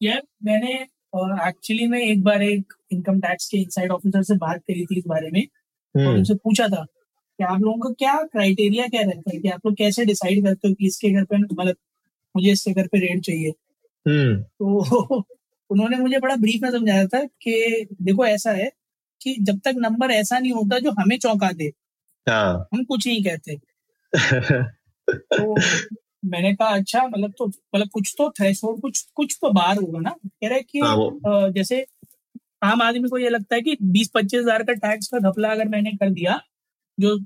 यार, 0.01 0.21
मैंने 0.44 0.73
एक्चुअली 1.13 1.88
मैं 1.88 2.00
एक 2.01 2.24
बार 2.24 2.42
एक 2.44 2.74
इनकम 2.92 3.19
टैक्स 3.19 3.48
के 3.48 3.57
इनसाइड 3.57 3.92
ऑफिसर 3.92 4.24
से 4.24 4.36
बात 4.38 4.62
करी 4.62 4.86
थी 4.86 4.98
इस 4.98 5.04
बारे 5.07 5.30
में 5.31 5.42
और 5.42 6.01
हम्म। 6.01 6.15
उनसे 6.15 6.36
पूछा 6.36 6.68
था 6.68 6.83
कि 6.83 7.44
आप 7.44 7.62
लोगों 7.62 7.77
का 7.80 7.89
क्या 8.00 8.13
क्राइटेरिया 8.24 8.88
क्या 8.88 9.01
रहता 9.01 9.31
है 9.33 9.39
कि 9.39 9.50
आप 9.50 9.65
लोग 9.65 9.75
कैसे 9.75 10.06
डिसाइड 10.06 10.44
करते 10.45 10.68
हो 10.68 10.74
कि 10.74 10.88
इसके 10.88 11.10
घर 11.10 11.24
पे 11.24 11.38
मतलब 11.38 11.75
मुझे 12.36 12.51
इसके 12.51 12.71
घर 12.71 12.88
पे 12.88 13.00
रेट 13.00 13.21
चाहिए 13.21 13.54
हम्म। 14.06 14.42
तो 14.42 15.24
उन्होंने 15.69 15.98
मुझे 15.98 16.19
बड़ा 16.19 16.36
ब्रीफ 16.36 16.62
में 16.62 16.69
समझाया 16.71 17.06
था 17.07 17.24
कि 17.42 17.86
देखो 18.01 18.25
ऐसा 18.25 18.51
है 18.51 18.69
कि 19.21 19.36
जब 19.42 19.60
तक 19.60 19.75
नंबर 19.77 20.12
ऐसा 20.12 20.39
नहीं 20.39 20.51
होता 20.51 20.80
जो 20.80 20.92
हमें 21.00 21.18
चौंका 21.18 21.51
दे 21.51 21.71
हाँ। 22.27 22.68
हम 22.74 22.83
कुछ 22.83 23.07
नहीं 23.07 23.24
कहते 23.24 23.57
तो 25.33 25.56
मैंने 26.24 26.54
कहा 26.56 26.68
अच्छा 26.70 27.06
मतलब 27.08 27.34
तो 27.38 27.48
मतलब 27.48 27.90
कुछ 27.94 28.14
तो 28.18 28.30
थ्रेशोल्ड 28.40 28.81
कुछ 28.81 29.02
कुछ 29.16 29.38
तो 29.42 29.50
बाहर 29.54 29.78
होगा 29.78 30.00
ना? 30.00 30.10
कह 30.12 30.48
रहे 30.50 30.62
कि 30.62 30.80
हाँ, 30.80 31.52
जैसे 31.52 31.86
आम 32.64 32.81
आदमी 32.81 33.10
को 33.10 33.18
ये 33.18 33.30
लगता 33.30 33.56
है 33.56 33.62
कि 33.62 33.78
बीस 33.84 34.10
पच्चीस 34.16 34.40
हज़ार 34.42 34.64
का 34.64 34.74
टैक्स 34.75 35.08
का 35.08 35.20
घपला 35.30 35.51
अगर 35.51 35.68
मैंने 35.70 35.92
कर 35.94 36.10
दिया 36.12 36.39
जो 36.98 37.18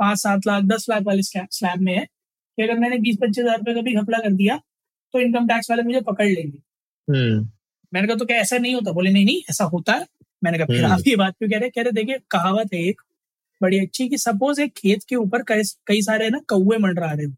पाँच 0.00 0.18
सात 0.18 0.46
लाख 0.46 0.62
दस 0.66 0.86
लाख 0.90 1.02
वाले 1.04 1.22
स्लैब 1.22 1.80
में 1.80 1.94
है 1.94 2.04
कि 2.04 2.62
अगर 2.62 2.78
मैंने 2.78 2.98
बीस 2.98 3.16
पच्चीस 3.22 3.44
हज़ार 3.44 3.58
रुपये 3.58 3.74
का 3.74 3.80
भी 3.80 3.94
घपला 3.94 4.18
कर 4.18 4.32
दिया 4.34 4.56
तो 5.14 5.20
इनकम 5.20 5.46
टैक्स 5.48 5.70
वाले 5.70 5.82
मुझे 5.82 6.00
पकड़ 6.02 6.26
लेंगे। 6.26 6.58
हम्म। 7.08 7.48
मैंने 7.92 8.06
कहा 8.08 8.16
तो 8.16 8.24
क्या 8.24 8.36
ऐसा 8.38 8.58
नहीं 8.58 8.74
होता? 8.74 8.92
बोले 8.92 9.10
नहीं 9.10 9.24
नहीं 9.24 9.40
ऐसा 9.50 9.64
होता 9.66 9.92
है। 9.92 10.06
मैंने 10.42 10.58
कहा 10.58 10.66
फिर 10.66 10.84
हम्म। 10.84 10.94
आप 10.94 11.02
ये 11.06 11.16
बात 11.16 11.34
क्यों 11.38 11.50
कह 11.50 11.58
रहे 11.58 11.70
कह 11.70 11.82
रहे 11.82 11.92
देखिए 11.92 12.18
कहावत 12.30 12.74
है 12.74 12.80
एक 12.88 13.00
बड़ी 13.60 13.78
अच्छी 13.80 14.08
कि 14.08 14.18
सपोज़ 14.18 14.60
एक 14.60 14.72
खेत 14.76 15.02
के 15.08 15.16
ऊपर 15.16 15.42
कई 15.86 16.02
सारे 16.02 16.28
ना 16.30 16.38
कौए 16.48 16.78
मंडरा 16.78 17.10
रहे 17.12 17.26
हो। 17.26 17.32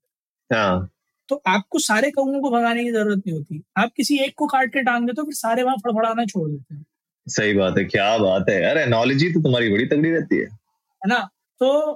हाँ। 0.51 0.89
तो 1.29 1.43
आपको 1.47 1.79
सारे 1.79 2.11
कौओं 2.11 2.41
को 2.41 2.51
भगाने 2.51 2.85
की 2.85 2.91
ज़रूरत 2.91 3.23
नहीं 3.27 3.37
होती। 3.37 3.63
आप 3.77 3.91
किसी 3.97 4.19
एक 4.19 4.35
को 4.37 4.47
काट 4.47 4.73
के 4.73 4.83
टांग 4.83 5.07
देते 5.07 5.21
हो 5.21 5.25
फिर 5.25 5.35
सारे 5.35 5.63
वहाँ 5.63 5.77
फड़फड़ाना 5.77 6.25
छोड़ 6.25 6.49
देते 6.51 6.75
हैं। 6.75 6.85
सही 7.27 7.55
बात 7.55 7.79
है 7.79 7.85
क्या 7.85 8.17
बात 8.19 8.49
है। 8.51 8.63
यार 8.63 8.79
एनोलॉजी 8.79 9.33
तो 9.33 9.43
तुम्हारी 9.43 9.71
बड़ी 9.71 9.87
तगड़ी 9.87 10.11
रहती 10.11 10.37
है। 10.37 10.45
है 10.45 11.09
ना? 11.09 11.19
तो 11.61 11.93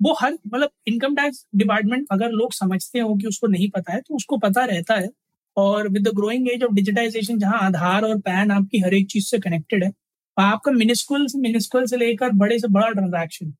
वो 0.00 0.16
हर 0.20 0.32
मतलब 0.32 0.70
इनकम 0.86 1.14
टैक्स 1.16 1.46
डिपार्टमेंट 1.56 2.06
अगर 2.12 2.30
लोग 2.32 2.52
समझते 2.52 2.98
हो 2.98 3.14
कि 3.14 3.26
उसको 3.26 3.46
नहीं 3.46 3.68
पता 3.70 3.92
है 3.92 4.00
तो 4.00 4.16
उसको 4.16 4.36
पता 4.38 4.64
रहता 4.64 4.94
है। 4.94 5.08
और 5.56 5.88
with 5.88 6.08
the 6.08 6.14
growing 6.14 6.48
age 6.50 6.62
of 6.62 6.72
digitization 6.72 7.38
जहाँ 7.38 7.58
आधार 7.60 8.04
और 8.04 8.18
पैन 8.20 8.50
आपकी 8.50 8.78
हर 8.78 8.94
एक 8.94 9.06
चीज़ 9.10 9.26
से 9.26 9.38
कनेक्टेड 9.38 9.84
है 9.84 9.92
आपका 10.36 10.72
मिनिस्कुल 10.72 11.26
से 11.26 11.38
मिनिस्कुल 11.38 11.86
से 11.86 11.96
लेकर 11.96 12.30
बड़े 12.34 12.58
से 12.58 12.68
बड़ा 12.68 12.88
ट्रांजेक्शन 12.88 13.52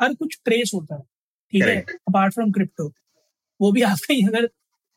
हर 0.00 0.14
कुछ 0.14 0.38
ट्रेस 0.44 0.70
होता 0.74 0.94
है। 0.94 1.02
ठीक 1.52 1.62
है? 1.62 1.76
अपार्ट 2.08 2.34
फ्रॉम 2.34 2.50
क्रिप्टो 2.52 2.88
वो 3.60 3.72
भी 3.72 3.82
आप 3.82 3.98
कहीं 4.08 4.26
अगर 4.28 4.48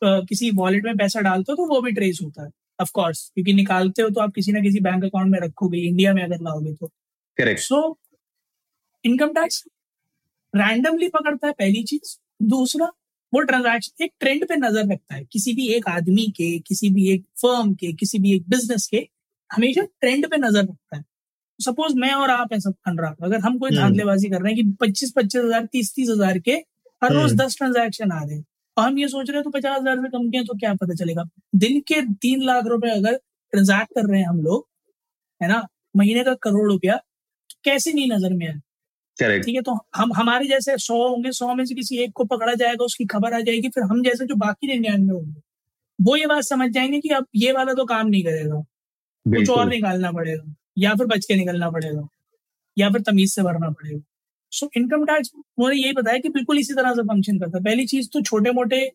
किसी 0.01 0.51
वॉलेट 0.53 0.86
में 0.86 0.98
पैसा 0.98 1.22
डालते 1.22 1.51
हो 1.51 1.56
तो 1.56 1.65
वो 1.68 1.82
भी 1.82 1.91
ट्रेस 1.91 2.20
होता 2.24 2.44
है 2.44 2.50
ऑफ़ 2.80 2.91
कोर्स 2.94 3.30
क्योंकि 3.36 3.53
निकालते 3.53 4.01
हो 4.01 4.10
तो 4.10 4.22
आप 4.22 4.34
किसी 4.36 4.51
ना 4.51 4.60
किसी 4.60 4.80
बैंक 4.82 5.03
अकाउंट 5.06 5.32
में 5.32 5.39
रखोगे 5.39 5.80
इंडिया 5.80 6.13
में 6.13 6.24
अगर 6.24 6.41
लाओगे 6.44 6.74
तो। 6.74 6.88
Correct 7.38 7.62
so 7.62 7.82
income 9.03 9.34
tax 9.34 9.63
randomly 10.53 11.08
पकड़ता 11.10 11.48
है 11.48 11.53
पहली 11.53 11.84
चीज़। 11.84 12.18
दूसरा 12.46 12.86
वो 13.34 13.41
ट्रांजैक्शन 13.41 14.03
एक 14.03 14.12
ट्रेंड 14.20 14.48
पे 14.48 14.56
नज़र 14.58 14.91
रखता 14.91 15.15
है। 15.15 15.24
किसी 15.32 15.53
भी 15.53 15.68
एक 15.74 15.88
आदमी 15.89 16.25
के 16.38 16.58
किसी 16.60 16.89
भी 16.89 17.08
एक 17.12 17.24
फर्म 17.41 17.74
के 17.75 17.91
किसी 17.94 18.20
भी 18.20 18.36
एक 18.36 18.50
बिज़नेस 18.50 18.88
के 18.88 19.08
हमेशा 19.50 19.82
ट्रेंड 19.82 20.27
पे 20.30 20.38
नज़र 20.38 20.63
रखता 20.63 20.98
है। 20.98 21.03
सपोज़ 21.60 21.96
मैं 22.00 22.13
और 22.13 22.30
आप 22.32 22.53
ऐसा 22.53 22.72
अनुराग 22.88 23.24
अगर 23.24 23.39
हम 23.39 23.58
कोई 23.58 23.70
हम्म। 23.70 23.82
धांधलेबाजी 23.82 24.30
कर 24.30 24.41
रहे 24.41 24.53
हैं 24.53 24.63
कि 24.63 24.72
पच्चीस 24.82 25.13
पच्चीस 25.15 25.41
हज़ार 25.41 25.65
तीस 25.72 25.94
तीस 25.96 26.10
हज़ार 26.10 26.39
के 26.39 26.51
हर 27.01 27.13
रोज 27.13 27.32
हम्म। 27.32 27.44
दस 27.44 27.58
ट्रांजेक्शन 27.58 28.12
आ 28.12 28.24
रहे 28.24 28.36
हैं 28.36 28.46
हम 28.78 28.98
ये 29.00 29.08
सोच 29.08 29.30
रहे 29.30 29.38
हैं 29.38 29.44
तो 29.44 29.50
पचास 29.50 29.80
हज़ार 29.80 29.98
से 29.98 30.10
कम 30.10 30.30
के 30.30 30.44
तो 30.44 30.58
क्या 30.60 30.74
पता 30.75 30.94
चलेगा? 30.96 31.24
दिन 31.56 31.80
के 31.88 32.01
तीन 32.18 32.44
लाख 32.44 32.66
रुपए 32.68 32.90
अगर 32.92 33.16
ट्रांजैक्ट 33.54 33.94
कर 33.96 34.10
रहे 34.10 34.20
हैं 34.20 34.28
हम 34.28 34.42
लोग 34.42 34.68
है 35.42 35.48
ना? 35.50 35.66
महीने 35.96 36.24
का 36.24 36.34
करोड़ 36.44 36.68
रुपया 36.72 37.00
कैसे 37.66 37.94
नहीं 37.94 38.12
नज़र 38.12 38.34
में 38.34 38.48
आए? 38.48 38.60
ठीक 39.40 39.56
है 39.56 39.62
तो 39.62 39.78
हम 39.96 40.13
हमारे 40.13 40.46
जैसे 40.48 40.78
सौ 40.80 40.96
होंगे 41.08 41.32
सौ 41.32 41.54
में 41.56 41.63
से 41.66 41.75
किसी 41.75 41.98
एक 42.04 42.12
को 42.16 42.24
पकड़ा 42.25 42.54
जाएगा 42.56 42.86
उसकी 42.86 43.06
खबर 43.06 43.34
आ 43.34 43.40
जाएगी 43.42 43.70
फिर 43.70 43.84
हम 43.84 44.01
जैसे 44.04 44.25
जो 44.25 44.36
बाकी 44.38 44.68
निन्यानवे 44.68 45.13
होंगे। 45.13 45.42
वो 46.00 46.16
ये 46.16 46.25
बात 46.28 46.44
समझ 46.44 46.70
जाएँगे 46.72 47.00
कि 47.00 47.10
अब 47.12 47.25
ये 47.36 47.51
वाला 47.51 47.74
तो 47.74 47.86
काम 47.86 48.08
नहीं 48.08 48.24
करेगा। 48.24 48.62
कुछ 49.25 49.50
और 49.50 49.68
निकालना 49.70 50.12
पड़ेगा 50.12 50.54
या 50.78 50.94
फिर 50.96 51.08
बच 51.08 51.25
के 51.25 51.36
निकलना 51.36 51.70
पड़ेगा 51.72 52.08
या 52.78 52.90
फिर 52.90 53.01
तमीज 53.01 53.34
से 53.34 53.44
भरना 53.44 53.70
पड़ेगा। 53.70 54.01
सो 54.51 54.70
इनकम 54.77 55.05
टैक्स 55.05 55.31
उन्होंने 55.36 55.75
यही 55.77 55.93
बताया 55.93 56.17
कि 56.17 56.29
बिल्कुल 56.29 56.60
इसी 56.60 56.74
तरह 56.74 56.93
से 56.93 57.03
फ़ंक्शन 57.03 57.39
करता 57.39 57.58
है। 57.58 57.63
पहली 57.63 57.86
चीज़ 57.86 58.10
तो 58.13 58.22
छोटे 58.22 58.51
मोटे 58.51 58.89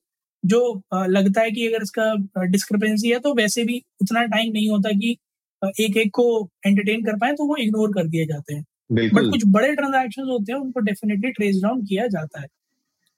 जो 0.45 0.61
लगता 1.09 1.41
है 1.41 1.51
कि 1.51 1.67
अगर 1.67 1.83
इसका 1.83 2.45
डिस्क्रिपेंसी 2.47 3.11
है 3.11 3.19
तो 3.19 3.35
वैसे 3.35 3.65
भी 3.65 3.83
उतना 4.03 4.25
टाइम 4.27 4.53
नहीं 4.53 4.69
होता 4.71 4.91
कि 4.99 5.17
एक 5.81 5.97
एक 5.97 6.11
को 6.15 6.27
एंटरटेन 6.67 7.05
कर 7.05 7.17
पाए 7.19 7.33
तो 7.33 7.45
वो 7.45 7.57
इग्नोर 7.57 7.93
कर 7.93 8.09
दिए 8.09 8.27
जाते 8.27 8.55
हैं। 8.55 8.65
बट 9.15 9.31
कुछ 9.31 9.43
बड़े 9.49 9.75
ट्रांजेक्शन 9.75 10.29
होते 10.31 10.53
हैं 10.53 10.59
उनको 10.61 10.81
डेफिनेटली 10.81 11.31
ट्रेस 11.31 11.61
डाउन 11.63 11.83
किया 11.87 12.07
जाता 12.09 12.41
है। 12.41 12.47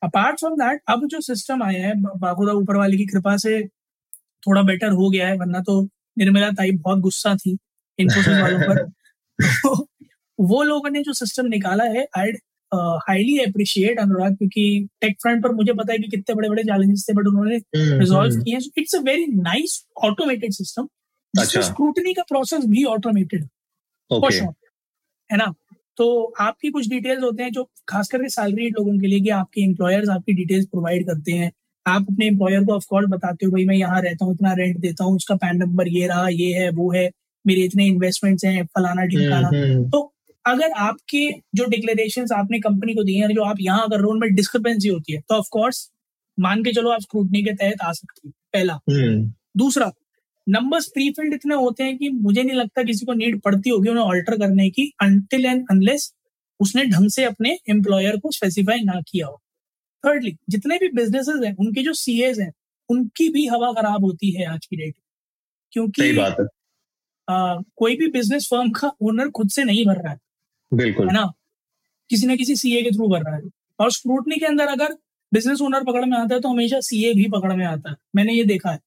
अपार्ट 0.02 0.38
फ्रॉम 0.38 0.54
दैट 0.56 0.80
अब 0.88 1.06
जो 1.08 1.20
सिस्टम 1.22 1.62
आया 1.62 1.86
है 1.86 1.94
बाखुदा 2.18 2.52
ऊपर 2.54 2.76
वाले 2.76 2.96
की 2.96 3.06
कृपा 3.06 3.36
से 3.36 3.62
थोड़ा 4.42 4.62
बेटर 4.62 4.92
हो 4.92 5.10
गया 5.10 5.28
है 5.28 5.36
वरना 5.38 5.60
तो 5.60 5.80
निर्मला 6.16 6.50
ताई 6.52 6.70
बहुत 6.78 6.98
गुस्सा 7.00 7.34
थी 7.36 7.56
इन्फोसिस 7.98 8.40
वालों 8.42 8.60
पर। 8.62 8.84
तो 9.42 9.86
वो 10.40 10.62
लोगों 10.62 10.90
ने 10.90 11.02
जो 11.02 11.12
सिस्टम 11.12 11.46
निकाला 11.46 11.84
है 11.84 12.06
आई 12.16 12.32
हाईली 12.72 13.38
अप्रिशिएट 13.38 13.98
अनुराग 13.98 14.34
क्योंकि 14.36 14.88
टेक 15.00 15.16
फ्रंट 15.22 15.42
पर 15.42 15.52
मुझे 15.52 15.72
पता 15.72 15.92
है 15.92 15.98
कि 15.98 16.08
कितने 16.08 16.34
बड़े 16.34 16.48
बड़े 16.48 16.62
चैलेंजेस 16.62 17.06
थे 17.08 17.12
बट 17.12 17.26
उन्होंने 17.26 17.56
रिजॉल्व 17.76 18.20
हम्म, 18.20 18.32
हम्म। 18.32 18.42
किए 18.42 18.54
हैं। 18.54 18.60
It's 18.78 18.94
a 18.94 19.00
very 19.00 19.26
nice 19.26 19.86
automated 20.04 20.52
system 20.52 20.88
जिसमें 21.34 21.62
स्क्रूटनी 21.62 22.14
का 22.14 22.22
प्रोसेस 22.22 22.64
भी 22.64 22.84
ऑटोमेटेड 22.84 23.48
है 25.30 25.36
ना? 25.36 25.54
तो 25.96 26.34
आपकी 26.40 26.70
कुछ 26.70 26.88
डिटेल्स 26.88 27.22
होते 27.22 27.42
हैं 27.42 27.52
जो 27.52 27.70
खास 27.88 28.08
करके 28.08 28.28
सैलरी 28.28 28.68
लोगों 28.68 28.98
के 28.98 29.06
लिए 29.06 29.20
कि 29.20 29.30
आपके 29.30 29.60
एम्प्लॉयर्स 29.60 30.08
आपकी 30.08 30.32
डिटेल्स 30.32 30.66
प्रोवाइड 30.66 31.06
करते 31.06 31.32
हैं। 31.32 31.50
आप 31.86 32.06
अपने 32.10 32.26
एम्प्लॉयर 32.26 32.64
को 32.64 32.72
ऑफकोर्स 32.72 33.08
बताते 33.08 33.46
हो 33.46 33.52
भाई 33.52 33.64
मैं 33.64 33.76
यहाँ 33.76 34.00
रहता 34.02 34.24
हूँ 34.24 34.34
इतना 34.34 34.52
रेंट 34.52 34.78
देता 34.78 35.04
हूँ 35.04 35.16
उसका 35.16 35.34
पैन 35.34 35.56
नंबर 35.56 35.88
ये 35.88 36.06
रहा 36.06 36.28
ये 36.28 36.52
है 36.52 36.70
वो 36.70 36.92
है 36.92 37.10
मेरे 37.46 37.60
इतने 37.60 37.86
इन्वेस्टमेंट्स 37.86 38.44
हैं 38.44 38.64
फलाना 38.66 39.04
ढिमकाना 39.04 39.48
हम्म, 39.48 39.90
तो 39.90 40.14
अगर 40.48 40.70
आपके 40.78 41.28
जो 41.54 41.64
डिक्लेरेशन 41.66 42.26
आपने 42.34 42.58
कंपनी 42.60 42.94
को 42.94 43.04
दिए 43.04 43.20
हैं 43.20 43.28
जो 43.34 43.44
आप 43.44 43.56
यहाँ 43.60 43.84
अगर 43.84 44.00
रोन 44.00 44.20
में 44.20 44.34
डिस्क्रिपेंसी 44.34 44.88
होती 44.88 45.12
है 45.12 45.20
तो 45.20 45.34
ऑफकोर्स 45.34 45.88
मान 46.38 46.62
के 46.64 46.72
चलो 46.72 46.90
आप 46.90 47.00
स्क्रूटनी 47.00 47.42
के 47.42 47.54
तहत 47.54 47.82
आ 47.82 47.92
सकते 47.92 48.20
हो 48.24 48.32
पहला 48.52 48.78
हम्म। 48.90 49.32
दूसरा 49.56 49.92
नंबर्स 50.46 50.86
प्री 50.88 51.10
फिल्ड 51.10 51.34
इतने 51.34 51.54
होते 51.54 51.84
हैं 51.84 51.96
कि 51.98 52.08
मुझे 52.10 52.42
नहीं 52.42 52.56
लगता 52.56 52.82
किसी 52.82 53.06
को 53.06 53.12
नीड 53.12 53.40
पड़ती 53.40 53.70
होगी 53.70 53.88
उन्हें 53.88 54.04
ऑल्टर 54.04 54.38
करने 54.38 54.68
की 54.70 54.90
अनटिल 55.02 55.46
एंड 55.46 55.66
अनलेस 55.70 56.12
उसने 56.60 56.84
ढंग 56.84 57.08
से 57.08 57.24
अपने 57.24 57.58
एम्प्लॉयर 57.70 58.16
को 58.16 58.30
स्पेसिफाई 58.30 58.80
ना 58.84 59.00
किया 59.08 59.26
हो 59.26 59.40
थर्डली 60.04 60.36
जितने 60.50 60.78
भी 60.78 60.88
बिजनेसेस 60.92 61.44
हैं 61.44 61.54
उनके 61.56 61.82
जो 61.82 61.92
सी 61.94 62.18
हैं 62.20 62.52
उनकी 62.90 63.28
भी 63.28 63.46
हवा 63.46 63.72
खराब 63.72 64.04
होती 64.04 64.30
है 64.30 64.46
आज 64.46 64.66
की 64.66 64.76
डेट 64.76 64.94
क्योंकि 65.72 66.12
बात 66.12 66.36
है। 66.40 66.46
आ, 67.28 67.60
कोई 67.76 67.96
भी 67.96 68.06
बिज़नेस 68.10 68.46
फर्म 68.50 68.70
का 68.70 68.92
ओनर 69.02 69.30
खुद 69.30 69.50
से 69.50 69.64
नहीं 69.64 69.84
भर 69.86 69.96
रहा 69.96 70.12
है 70.12 70.18
बिल्कुल। 70.72 71.08
है 71.08 71.14
ना? 71.14 71.32
किसी 72.10 72.26
ना 72.26 72.36
किसी 72.36 72.56
सीए 72.56 72.82
के 72.82 72.90
थ्रू 72.90 73.08
भर 73.08 73.22
रहा 73.22 73.36
है। 73.36 73.42
और 73.80 73.90
स्क्रूटनी 73.92 74.36
के 74.36 74.46
अंदर 74.46 74.66
अगर 74.66 74.96
बिज़नेस 75.32 75.60
ओनर 75.60 75.84
पकड़ 75.84 76.04
में 76.04 76.16
आता 76.18 76.34
है 76.34 76.40
तो 76.40 76.48
हमेशा 76.48 76.80
सीए 76.80 77.12
भी 77.14 77.24
पकड़ 77.28 77.52
में 77.52 77.64
आता 77.66 77.90
है। 77.90 77.96
मैंने 78.16 78.32
ये 78.32 78.44
देखा 78.44 78.70
है। 78.70 78.78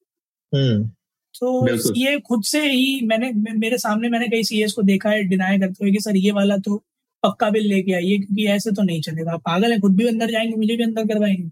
हम्म, 0.54 0.88
तो 1.36 1.78
सीए 1.78 2.20
खुद 2.20 2.44
से 2.44 2.62
ही 2.70 3.00
मैंने 3.04 3.32
मेरे 3.58 3.78
सामने 3.78 4.10
मैंने 4.10 4.28
कई 4.28 4.44
सीए 4.44 4.68
को 4.68 4.82
देखा 4.82 5.10
है 5.10 5.24
डिनाई 5.24 5.60
करते 5.60 5.84
हुए 5.84 5.92
कि 5.92 6.00
सर 6.00 6.18
ये 6.18 6.32
वाला 6.32 6.58
तो 6.58 6.76
पक्का 7.24 7.50
बिल 7.50 7.68
लेके 7.68 7.94
आइए 7.94 8.18
क्योंकि 8.18 8.46
ऐसे 8.48 8.72
तो 8.72 8.84
नहीं 8.84 9.02
चलेगा। 9.02 9.36
पागल 9.38 9.72
है 9.72 9.80
खुद 9.80 9.96
भी 9.96 10.08
अंदर 10.08 10.32
जाएँगे 10.32 10.56
मुझे 10.56 10.76
भी 10.76 10.84
अंदर 10.84 11.08
करवाएँगे। 11.08 11.44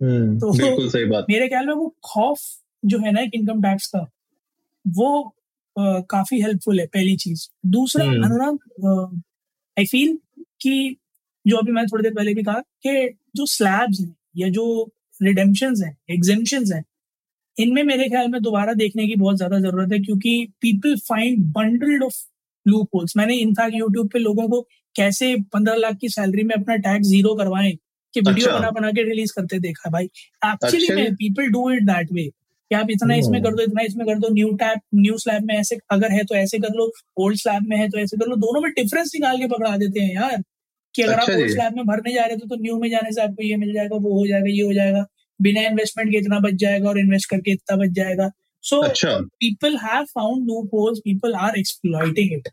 हम्म, 0.00 0.38
तो 0.38 0.88
सही 0.90 1.04
बात। 1.04 1.26
मेरे 1.30 1.48
ख्याल 1.48 1.66
में 1.66 1.74
वो 1.74 1.94
खौफ 2.04 2.40
जो 2.84 2.98
है 2.98 3.12
ना 3.12 3.20
एक 3.20 3.34
इनकम 3.34 3.62
टैक्स 3.62 3.86
का 3.86 4.06
वो 4.84 5.34
आ, 5.76 6.00
काफ़ी 6.00 6.40
हेल्पफुल 6.42 6.80
है 6.80 6.86
पहली 6.86 7.16
चीज़। 7.16 7.48
दूसरा 7.66 8.04
हम्म। 8.04 8.24
अनुराग 8.24 9.22
आई 9.76 9.84
फील 9.84 10.16
कि 10.60 10.96
जो 11.44 11.56
अभी 11.56 11.72
मैंने 11.72 11.86
थोड़ी 11.86 12.02
देर 12.02 12.14
पहले 12.14 12.34
भी 12.34 12.42
कहा 12.42 12.60
कि 12.82 13.08
जो 13.36 13.46
स्लैब्स 13.46 14.00
हैं 14.00 14.14
या 14.36 14.48
जो 14.48 14.66
रिडेम्पशन 15.22 15.74
हैं 15.82 15.96
एग्जेम्पन 16.10 16.72
हैं 16.72 16.84
इनमें 17.56 17.82
मेरे 17.82 18.08
ख्याल 18.08 18.28
में 18.28 18.40
दोबारा 18.42 18.72
देखने 18.74 19.06
की 19.06 19.16
बहुत 19.16 19.36
ज़्यादा 19.36 19.58
ज़रूरत 19.58 19.92
है 19.92 19.98
क्योंकि 19.98 20.46
people 20.60 20.96
find 20.98 21.44
bundled 21.52 22.02
of 22.02 22.16
loopholes 22.94 23.16
मैंने 23.16 23.34
इनफैक्ट 23.36 23.74
यूट्यूब 23.74 24.08
पे 24.08 24.18
लोगों 24.18 24.48
को 24.48 24.60
कैसे 24.96 25.34
पंद्रह 25.52 25.74
लाख 25.74 25.96
की 25.96 26.08
सैलरी 26.08 26.42
में 26.42 26.54
अपना 26.54 26.76
टैक्स 26.76 27.06
ज़ीरो 27.08 27.34
करवाएँ 27.34 27.72
कि 28.14 28.20
वीडियो 28.20 28.46
अच्छा। 28.46 28.58
बना 28.58 28.70
बना 28.70 28.90
के 28.90 29.02
रिलीज़ 29.02 29.32
करते 29.36 29.58
देखा 29.58 29.90
भाई। 29.90 30.04
Actually 30.04 31.10
people 31.12 31.46
do 31.46 31.70
it 31.70 31.82
that 31.82 32.12
way 32.12 32.30
कि 32.74 32.76
आप 32.76 32.90
इतना 32.90 33.14
इसमें 33.14 33.42
कर 33.42 33.54
दो 33.54 33.62
इतना 33.62 33.82
इसमें 33.82 34.06
कर 34.06 34.18
दो 34.18 34.28
न्यू 34.34 34.50
टैप 34.60 34.80
न्यू 34.94 35.18
स्लैब 35.18 35.44
में 35.46 35.54
ऐसे 35.54 35.76
अगर 35.90 36.12
है 36.12 36.22
तो 36.24 36.34
ऐसे 36.34 36.58
कर 36.58 36.74
लो 36.76 36.90
ओल्ड 37.24 37.38
स्लैब 37.38 37.68
में 37.68 37.76
है 37.76 37.88
तो 37.88 37.98
ऐसे 37.98 38.16
कर 38.16 38.26
लो। 38.26 38.36
दोनों 38.36 38.60
में 38.60 38.70
डिफरेंस 38.72 39.12
निकाल 39.14 39.38
के 39.38 39.46
पकड़ा 39.48 39.76
देते 39.76 40.00
हैं 40.00 40.14
यार। 40.14 40.42
कि 40.94 41.02
अगर 41.02 41.12
अच्छा 41.12 41.32
आप 41.32 41.38
ओल्ड 41.38 41.50
स्लैब 41.50 41.76
में 41.76 41.84
भरने 41.86 42.12
जा 42.12 42.24
रहे 42.24 42.36
थे 42.36 42.48
तो 42.48 42.56
न्यू 42.56 42.78
में 42.78 42.88
जाने 42.90 43.12
से 43.12 43.22
आपको 43.22 43.42
ये 43.42 43.56
मिल 43.56 43.72
जाएगा 43.74 43.96
वो 43.96 44.18
हो 44.18 44.26
जाएगा 44.26 44.50
ये 44.50 44.62
हो 44.62 44.72
जाएगा। 44.72 45.04
बिना 45.40 45.62
इन्वेस्टमेंट 45.68 46.10
के 46.10 46.18
इतना 46.18 46.38
बच 46.40 46.54
जाएगा 46.60 46.88
और 46.88 46.98
इन्वेस्ट 46.98 47.30
करके 47.30 47.52
इतना 47.52 47.76
बच 47.76 47.90
जाएगा। 47.96 48.30
So 48.64 48.82
people 49.40 49.76
have 49.78 50.04
found 50.14 50.46
no 50.46 50.60
holes 50.74 50.98
people 51.04 51.34
are 51.46 51.58
exploiting 51.58 52.32
it 52.32 52.48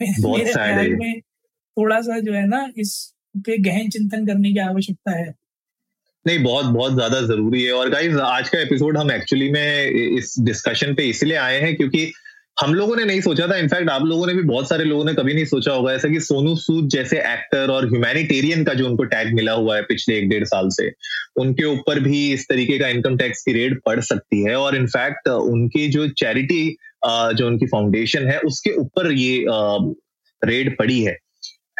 मेरे 0.00 0.52
ख्याल 0.52 0.94
में 0.94 1.20
थोड़ा 1.20 2.00
सा 2.00 2.18
जो 2.20 2.32
है 2.32 2.46
ना 2.46 2.66
इस 2.78 2.92
पे 3.36 3.56
गहन 3.62 3.88
चिंतन 3.90 4.26
करने 4.26 4.52
की 4.52 4.58
आवश्यकता 4.60 5.16
है। 5.18 5.32
नहीं, 6.26 6.38
बहुत 6.38 6.66
बहुत 6.66 6.94
ज़्यादा 6.94 7.20
ज़रूरी 7.22 7.62
है। 7.64 7.72
और 7.72 7.88
गाइज़ 7.90 8.18
आज 8.20 8.48
का 8.48 8.58
एपिसोड 8.60 8.96
हम 8.98 9.10
एक्चुअली 9.10 9.50
में 9.50 9.90
इस 9.90 10.34
डिस्कशन 10.40 10.94
पे 10.94 11.04
इसलिए 11.08 11.36
आए 11.38 11.60
हैं 11.60 11.74
क्योंकि 11.76 12.10
हम 12.56 12.72
लोगों 12.74 12.96
ने 12.96 13.04
नहीं 13.04 13.20
सोचा 13.20 13.46
था। 13.48 13.56
इनफैक्ट 13.56 13.90
आप 13.90 14.04
लोगों 14.04 14.26
ने 14.26 14.32
भी, 14.34 14.42
बहुत 14.42 14.68
सारे 14.68 14.84
लोगों 14.84 15.04
ने 15.04 15.12
कभी 15.14 15.34
नहीं 15.34 15.44
सोचा 15.44 15.72
होगा। 15.72 15.92
ऐसा 15.92 16.08
कि 16.08 16.20
सोनू 16.20 16.54
सूद 16.56 16.88
जैसे 16.88 17.18
एक्टर 17.32 17.70
और 17.70 17.86
ह्यूमैनिटेरियन 17.88 18.64
का 18.64 18.74
जो 18.74 18.86
उनको 18.86 19.04
टैग 19.04 19.32
मिला 19.34 19.52
हुआ 19.52 19.76
है 19.76 19.82
पिछले 19.82 20.16
एक 20.18 20.28
डेढ़ 20.28 20.44
साल 20.44 20.68
से, 20.70 20.90
उनके 21.36 21.64
ऊपर 21.64 22.00
भी 22.00 22.32
इस 22.32 22.46
तरीके 22.48 22.78
का 22.78 22.88
इनकम 22.88 23.16
टैक्स 23.16 23.42
की 23.42 23.52
रेट 23.52 23.78
पड़ 23.86 24.00
सकती 24.02 24.42
है। 24.44 24.56
और 24.56 24.76
इनफैक्ट 24.76 25.28
उनकी 25.28 25.86
जो 25.88 26.08
चैरिटी 26.16 26.64
जो 27.06 27.46
उनकी 27.46 27.66
फाउंडेशन 27.66 28.26
है, 28.26 28.38
उसके 28.40 28.74
ऊपर 28.76 29.12
ये 29.12 29.44
रेड 30.42 30.76
पड़ी 30.78 31.00
है। 31.02 31.16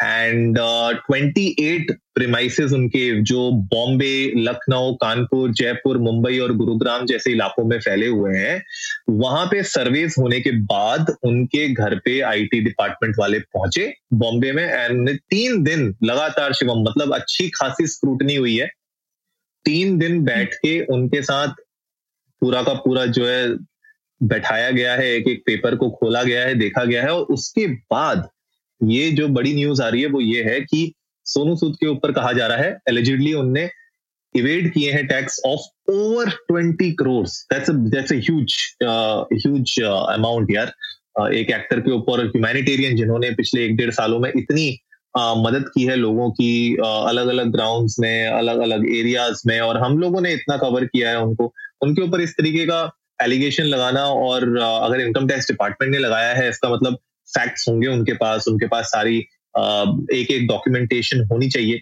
एंड 0.01 0.57
ट्वेंटी 0.57 1.45
एट 1.59 1.91
प्रिमाइसिस 2.15 2.71
उनके, 2.73 3.21
जो 3.21 3.51
बॉम्बे 3.73 4.33
लखनऊ 4.37 4.93
कानपुर 4.93 5.51
जयपुर 5.51 5.97
मुंबई 5.97 6.39
और 6.39 6.53
गुरुग्राम 6.53 7.05
जैसे 7.05 7.31
इलाकों 7.31 7.65
में 7.65 7.77
फैले 7.79 8.07
हुए 8.07 8.37
हैं, 8.37 8.61
वहाँ 9.09 9.45
पे 9.45 9.63
सर्वेस 9.63 10.15
होने 10.19 10.39
के 10.39 10.51
बाद 10.51 11.13
उनके 11.23 11.67
घर 11.69 11.95
पे 12.05 12.19
आईटी 12.21 12.61
डिपार्टमेंट 12.61 13.15
वाले 13.19 13.39
पहुँचे 13.39 13.93
बॉम्बे 14.13 14.51
में 14.51 14.63
एंड 14.63 15.09
तीन 15.19 15.63
दिन 15.63 15.95
लगातार 16.03 16.53
शिवम 16.53 16.83
मतलब 16.83 17.13
अच्छी 17.15 17.49
खासी 17.49 17.87
स्क्रूटनी 17.87 18.35
हुई 18.35 18.57
है। 18.57 18.67
तीन 19.65 19.97
दिन 19.97 20.23
बैठ 20.23 20.53
के 20.55 20.79
उनके 20.93 21.21
साथ 21.21 21.53
पूरा 22.41 22.61
का 22.63 22.73
पूरा 22.75 23.05
जो 23.05 23.27
है, 23.27 23.47
बैठाया 24.21 24.69
गया 24.71 24.93
है 24.95 25.13
एक 25.15 25.27
एक 25.27 25.43
पेपर 25.45 25.75
को 25.75 25.89
खोला 25.89 26.23
गया 26.23 26.45
है, 26.45 26.55
देखा 26.55 26.83
गया 26.85 27.03
है 27.03 27.13
और 27.13 27.23
उसके 27.33 27.67
बाद 27.67 28.27
ये 28.83 29.11
जो 29.11 29.27
बड़ी 29.27 29.53
न्यूज़ 29.53 29.81
आ 29.81 29.87
रही 29.89 30.01
है 30.01 30.07
वो 30.07 30.21
ये 30.21 30.43
है 30.43 30.59
कि 30.61 30.93
सोनू 31.25 31.55
सूद 31.55 31.75
के 31.75 31.87
ऊपर 31.87 32.11
कहा 32.11 32.33
जा 32.33 32.47
रहा 32.47 32.57
है 32.57 32.77
एलिजिडली 32.89 33.33
उनने 33.33 33.69
इवेड 34.35 34.73
किए 34.73 34.91
हैं 34.91 35.07
tax 35.07 35.41
of 35.45 35.91
over 35.91 36.29
twenty 36.29 36.91
crore 36.91 37.27
that's 37.27 38.11
huge 38.11 38.55
huge 39.33 39.81
amount 39.83 40.51
यार. 40.51 40.73
Uh, 41.21 41.31
एक 41.31 41.51
एक्टर 41.51 41.79
के 41.79 41.91
ऊपर 41.91 42.19
ह्यूमैनिटेरियन 42.25 42.95
जिन्होंने 42.95 43.31
पिछले 43.31 43.65
एक 43.65 43.75
डेढ़ 43.77 43.91
सालों 43.91 44.19
में 44.19 44.31
इतनी 44.37 44.79
uh, 45.19 45.33
मदद 45.37 45.69
की 45.69 45.83
है 45.83 45.95
लोगों 45.95 46.31
की 46.31 46.75
अलग 46.81 47.27
अलग 47.27 47.51
ग्राउंड्स 47.51 47.95
में 47.99 48.27
अलग 48.27 48.59
अलग 48.59 48.85
एरियाज़ 48.95 49.41
में 49.47 49.59
और 49.59 49.77
हम 49.77 49.97
लोगों 49.99 50.21
ने 50.21 50.33
इतना 50.33 50.57
कवर 50.57 50.85
किया 50.85 51.09
है 51.09 51.19
उनको. 51.19 51.53
उनके 51.81 52.01
ऊपर 52.01 52.21
इस 52.21 52.33
तरीके 52.33 52.65
का 52.65 52.91
एलिगेशन 53.23 53.63
लगाना 53.63 54.03
और 54.03 54.41
uh, 54.59 54.85
अगर 54.85 55.01
इनकम 55.01 55.27
टैक्स 55.27 55.47
डिपार्टमेंट 55.47 55.91
ने 55.91 55.99
लगाया 55.99 56.33
है 56.33 56.49
इसका 56.49 56.69
मतलब 56.69 56.97
फैक्ट्स 57.29 57.67
होंगे 57.69 57.87
उनके 57.87 58.13
पास 58.13 58.47
उनके 58.47 58.67
पास 58.67 58.85
सारी 58.85 59.17
एक 59.17 60.31
एक 60.31 60.47
डॉक्यूमेंटेशन 60.47 61.23
होनी 61.31 61.49
चाहिए। 61.49 61.77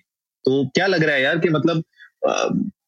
तो 0.45 0.65
क्या 0.67 0.87
लग 0.87 1.03
रहा 1.03 1.15
है 1.15 1.21
यार 1.21 1.39
कि 1.39 1.49
मतलब 1.49 1.83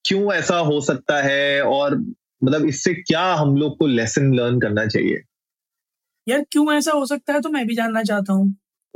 क्यों 0.05 0.33
ऐसा 0.33 0.57
हो 0.57 0.81
सकता 0.81 1.21
है 1.21 1.61
और 1.61 1.95
मतलब 2.43 2.65
इससे 2.65 2.93
क्या 2.93 3.23
हम 3.33 3.55
लोग 3.57 3.77
को 3.77 3.87
लेसन 3.87 4.33
लर्न 4.33 4.59
करना 4.59 4.85
चाहिए? 4.85 5.21
यार 6.27 6.45
क्यों 6.51 6.73
ऐसा 6.73 6.91
हो 6.91 7.05
सकता 7.05 7.33
है 7.33 7.41
तो 7.41 7.49
मैं 7.49 7.65
भी 7.67 7.75
जानना 7.75 8.03
चाहता 8.03 8.33
हूँ। 8.33 8.47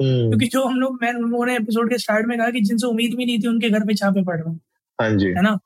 हम्म। 0.01 0.29
क्योंकि 0.29 0.47
जो 0.47 0.63
हम 0.65 0.75
लोग 0.75 0.99
मैं 1.01 1.13
उन्होंने 1.13 1.55
एपिसोड 1.55 1.89
के 1.89 1.97
स्टार्ट 1.97 2.27
में 2.27 2.37
कहा 2.37 2.49
कि 2.49 2.61
जिनसे 2.61 2.87
उम्मीद 2.87 3.15
भी 3.15 3.25
नहीं 3.25 3.39
थी 3.39 3.47
उनके 3.47 3.69
घर 3.69 3.79
पे 3.79 3.93
छापे 3.93 4.23
पड़ 4.23 4.37
रहे 4.37 4.53
हैं। 4.53 4.59
हाँ 5.01 5.17
जी। 5.17 5.27
है 5.27 5.41
ना? 5.41 5.59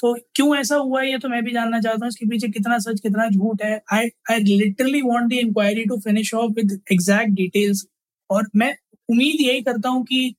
तो 0.00 0.14
क्यों 0.34 0.56
ऐसा 0.56 0.76
हुआ 0.76 1.00
है 1.02 1.10
ये 1.10 1.18
तो 1.18 1.28
मैं 1.28 1.42
भी 1.44 1.52
जानना 1.52 1.80
चाहता 1.80 2.04
हूँ 2.04 2.08
इसके 2.08 2.26
पीछे 2.26 2.48
कितना 2.48 2.78
सच 2.78 3.00
कितना 3.00 3.28
झूठ 3.28 3.62
है। 3.64 3.80
I 3.92 4.08
I 4.30 4.40
literally 4.40 5.00
want 5.02 5.28
the 5.30 5.32
inquiry 5.32 5.84
to 5.84 5.98
finish 6.00 6.34
off 6.34 6.52
with 6.52 6.80
exact 6.92 7.32
details 7.32 7.86
और 8.30 8.48
मैं 8.56 8.74
उम्मीद 9.08 9.40
यही 9.40 9.62
करता 9.62 9.88
हूँ 9.88 10.04
कि 10.04 10.34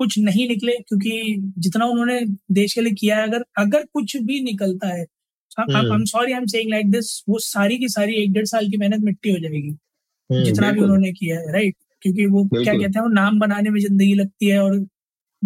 कुछ 0.00 0.18
नहीं 0.18 0.48
निकले 0.48 0.72
क्योंकि 0.78 1.52
जितना 1.58 1.84
उन्होंने 1.86 2.20
देश 2.52 2.74
के 2.74 2.80
लिए 2.80 2.94
किया 2.94 3.16
है 3.16 3.22
अगर 3.22 3.44
अगर 3.58 3.84
कुछ 3.92 4.16
भी 4.16 4.40
निकलता 4.42 4.88
है 4.88 5.04
sorry 5.50 6.32
I 6.32 6.38
am 6.38 6.46
saying 6.46 6.70
like 6.70 6.90
this 6.90 7.22
वो 7.28 7.38
सारी 7.38 7.78
की 7.78 7.88
सारी 7.88 8.22
एक 8.22 8.32
डेढ़ 8.32 8.46
साल 8.46 8.68
की 8.70 8.76
मेहनत 8.76 9.04
मिट्टी 9.04 9.30
हो 9.30 9.38
जाएगी 9.38 9.68
हम्म, 9.68 10.42
जितना 10.44 10.70
भी 10.72 10.80
उन्होंने 10.80 11.12
किया 11.12 11.38
है 11.38 11.52
राइट 11.52 11.74
क्योंकि 12.02 12.26
वो 12.26 12.44
क्या 12.44 12.72
कहते 12.74 12.98
हैं 12.98 13.02
वो 13.02 13.08
नाम 13.08 13.38
बनाने 13.38 13.70
में 13.70 13.80
ज़िंदगी 13.80 14.14
लगती 14.14 14.46
है 14.46 14.58
और 14.60 14.76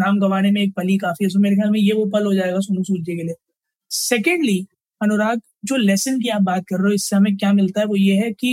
नाम 0.00 0.18
गंवाने 0.20 0.50
में 0.50 0.60
एक 0.62 0.74
पल 0.76 0.88
ही 0.88 0.96
काफ़ी 0.98 1.24
है 1.24 1.28
सो 1.30 1.40
मेरे 1.40 1.56
ख्याल 1.56 1.70
में 1.70 1.78
ये 1.80 1.92
वो 1.92 2.06
पल 2.10 2.26
हो 2.26 2.34
जाएगा 2.34 2.60
सोनू 2.60 2.82
सूद 2.84 3.04
जी 3.04 3.16
के 3.16 3.22
लिए। 3.22 3.34
सेकेंडली 3.90 4.58
अनुराग 5.00 5.40
जो 5.64 5.76
लेसन 5.76 6.20
की 6.20 6.28
आप 6.28 6.42
बात 6.42 6.64
कर 6.68 6.76
रहे 6.76 6.88
हो 6.88 6.94
इससे 6.94 7.16
हमें 7.16 7.36
क्या 7.36 7.52
मिलता 7.52 7.80
है 7.80 7.86
वो 7.86 7.96
ये 7.96 8.16
है 8.16 8.32
कि 8.32 8.52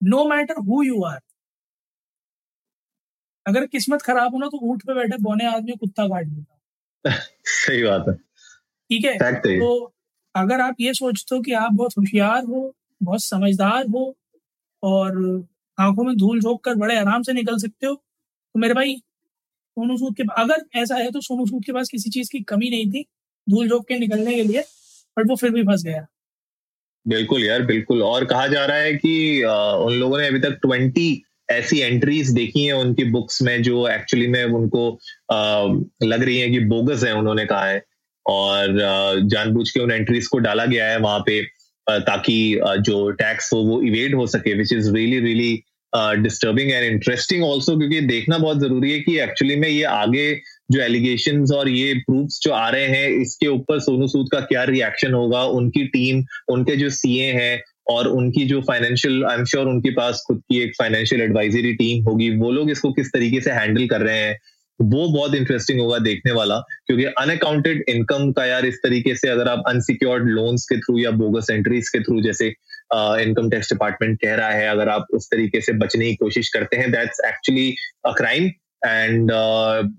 no 0.00 0.24
matter 0.28 0.60
who 0.68 0.82
you 0.82 1.02
are 1.04 1.20
अगर 3.46 3.66
किस्मत 3.66 4.02
खराब 4.02 4.34
हो 4.34 4.38
ना 4.38 4.46
तो 4.46 4.58
ऊँट 4.70 4.82
पे 4.82 4.94
बैठे 4.94 5.16
बोने 5.22 5.46
आदमी 5.46 5.72
कुत्ता 5.72 6.06
काट 6.08 6.26
देता 6.26 7.14
सही 7.44 7.82
बात 7.82 8.04
है। 8.08 8.14
ठीक 8.14 9.04
है? 9.04 9.32
तो 9.34 9.92
अगर 10.34 10.60
आप 10.60 10.76
ये 10.80 10.92
सोचते 10.94 11.34
हो 11.34 11.40
कि 11.42 11.52
आप 11.52 11.72
बहुत 11.72 11.92
होशियार 11.98 12.44
हो 12.44 12.60
बहुत 13.02 13.24
समझदार 13.24 13.86
हो 13.86 14.04
और 14.82 15.18
आँखों 15.78 16.04
में 16.04 16.16
धूल 16.16 16.40
झोंक 16.40 16.60
कर 16.64 16.74
बड़े 16.74 16.96
आराम 16.96 17.22
से 17.22 17.32
निकल 17.32 17.58
सकते 17.58 17.86
हो 17.86 17.94
तो 18.54 18.60
मेरे 18.60 18.74
भाई 18.74 18.94
सोनू 18.96 19.96
सूद 19.96 20.16
के 20.16 20.22
अगर 20.42 20.64
ऐसा 20.78 20.96
है 20.96 21.10
तो 21.10 21.20
सोनू 21.20 21.46
सूद 21.46 21.64
के 21.66 21.72
पास 21.72 21.88
किसी 21.88 22.10
चीज़ 22.10 22.28
की 22.32 22.40
कमी 22.48 22.70
नहीं 22.70 22.90
थी 22.92 23.02
धूल 23.46 23.68
झोंक 23.68 23.86
के 23.88 23.98
निकलने 23.98 24.34
के 24.34 24.42
लिए 24.42 24.62
बट 25.16 25.30
वो 25.30 25.36
फिर 25.36 25.50
भी 25.50 25.62
फंस 25.62 25.82
गया। 25.84 26.06
बिल्कुल 27.06 27.44
यार 27.44 27.62
बिल्कुल। 27.66 28.02
और 28.02 28.24
कहा 28.24 28.46
जा 28.46 28.64
रहा 28.66 28.76
है 28.76 28.92
कि 28.94 29.42
आ, 29.42 29.54
उन 29.72 29.92
लोगों 29.94 30.18
ने 30.18 30.26
अभी 30.26 30.40
तक 30.40 30.58
ट्वेंटी 30.62 31.22
ऐसी 31.50 31.78
एंट्रीज 31.80 32.30
देखी 32.32 32.64
हैं 32.64 32.72
उनकी 32.72 33.04
बुक्स 33.10 33.40
में 33.42 33.62
जो 33.62 33.86
एक्चुअली 33.88 34.26
में 34.28 34.44
उनको 34.44 34.90
आ, 35.32 35.64
लग 36.04 36.22
रही 36.22 36.38
है 36.38 36.50
कि 36.50 36.60
बोगस 36.66 37.04
है 37.04 37.14
उन्होंने 37.14 37.46
कहा 37.46 37.64
है। 37.66 37.82
और 38.26 38.78
जानबूझ 39.32 39.68
के 39.70 39.80
उन 39.80 39.92
एंट्रीज 39.92 40.26
को 40.26 40.38
डाला 40.38 40.64
गया 40.66 40.88
है 40.90 40.98
वहाँ 41.00 41.20
पे 41.26 41.40
ताकि 41.86 42.36
जो 42.80 43.10
टैक्स 43.20 43.52
हो 43.52 43.58
वो 43.62 43.80
इवेड 43.82 44.14
हो 44.14 44.26
सके 44.26 44.54
which 44.54 44.72
is 44.72 44.90
really 44.92 45.18
really 45.20 45.52
disturbing 45.94 46.70
and 46.70 46.84
interesting 46.84 47.44
also 47.44 47.76
क्योंकि 47.78 48.00
देखना 48.02 48.38
बहुत 48.38 48.60
ज़रूरी 48.60 48.92
है 48.92 49.00
कि 49.00 49.18
एक्चुअली 49.20 49.56
में 49.56 49.68
ये 49.68 49.82
आगे 49.84 50.32
जो 50.72 50.80
एलिगेशन 50.80 51.44
और 51.54 51.68
ये 51.68 51.92
प्रूफ्स 51.96 52.40
जो 52.42 52.52
आ 52.52 52.68
रहे 52.68 52.86
हैं, 52.86 53.08
इसके 53.12 53.46
ऊपर 53.48 53.80
सोनू 53.80 54.06
सूद 54.08 54.28
का 54.32 54.40
क्या 54.42 54.62
रिएक्शन 54.64 55.12
होगा? 55.12 55.42
उनकी 55.44 55.84
टीम 55.86 56.24
उनके 56.52 56.76
जो 56.76 56.90
सीए 56.90 57.32
हैं 57.32 57.60
और 57.90 58.08
उनकी 58.08 58.44
जो 58.46 58.60
फाइनेंशियल 58.62 59.24
आई 59.24 59.36
एम 59.36 59.44
श्योर 59.44 59.66
उनके 59.66 59.90
पास 59.94 60.22
खुद 60.26 60.42
की 60.48 60.60
एक 60.62 60.72
फाइनेंशियल 60.78 61.22
एडवाइजरी 61.22 61.72
टीम 61.74 62.04
होगी। 62.04 62.30
वो 62.36 62.50
लोग 62.52 62.70
इसको 62.70 62.92
किस 62.92 63.12
तरीके 63.12 63.40
से 63.40 63.50
हैंडल 63.50 63.86
कर 63.88 64.00
रहे 64.00 64.18
हैं, 64.18 64.36
वो 64.80 65.08
बहुत 65.08 65.34
इंटरेस्टिंग 65.34 65.80
होगा 65.80 65.98
देखने 66.00 66.32
वाला। 66.32 66.58
क्योंकि 66.86 67.04
अनअकाउंटेड 67.04 67.84
इनकम 67.88 68.30
का 68.32 68.44
यार 68.46 68.66
इस 68.66 68.78
तरीके 68.84 69.14
से 69.16 69.28
अगर 69.28 69.48
आप 69.48 69.62
अनसिक्योर्ड 69.68 70.28
लोन्स 70.30 70.64
के 70.64 70.78
थ्रू 70.78 70.98
या 70.98 71.10
बोगस 71.18 71.50
एंट्रीज 71.50 71.88
के 71.88 72.00
थ्रू 72.00 72.20
जैसे 72.22 72.54
इनकम 72.94 73.50
टैक्स 73.50 73.72
डिपार्टमेंट 73.72 74.20
कह 74.22 74.34
रहा 74.34 74.50
है 74.50 74.68
अगर 74.68 74.88
आप 74.88 75.06
उस 75.14 75.26
तरीके 75.26 75.60
से 75.60 75.72
बचने 75.72 76.08
की 76.08 76.14
कोशिश 76.14 76.48
करते 76.48 76.76
हैं 76.76 76.92
that's 76.92 77.20
actually 77.26 77.74
a 78.06 78.12
crime 78.12 78.44
and 78.86 79.30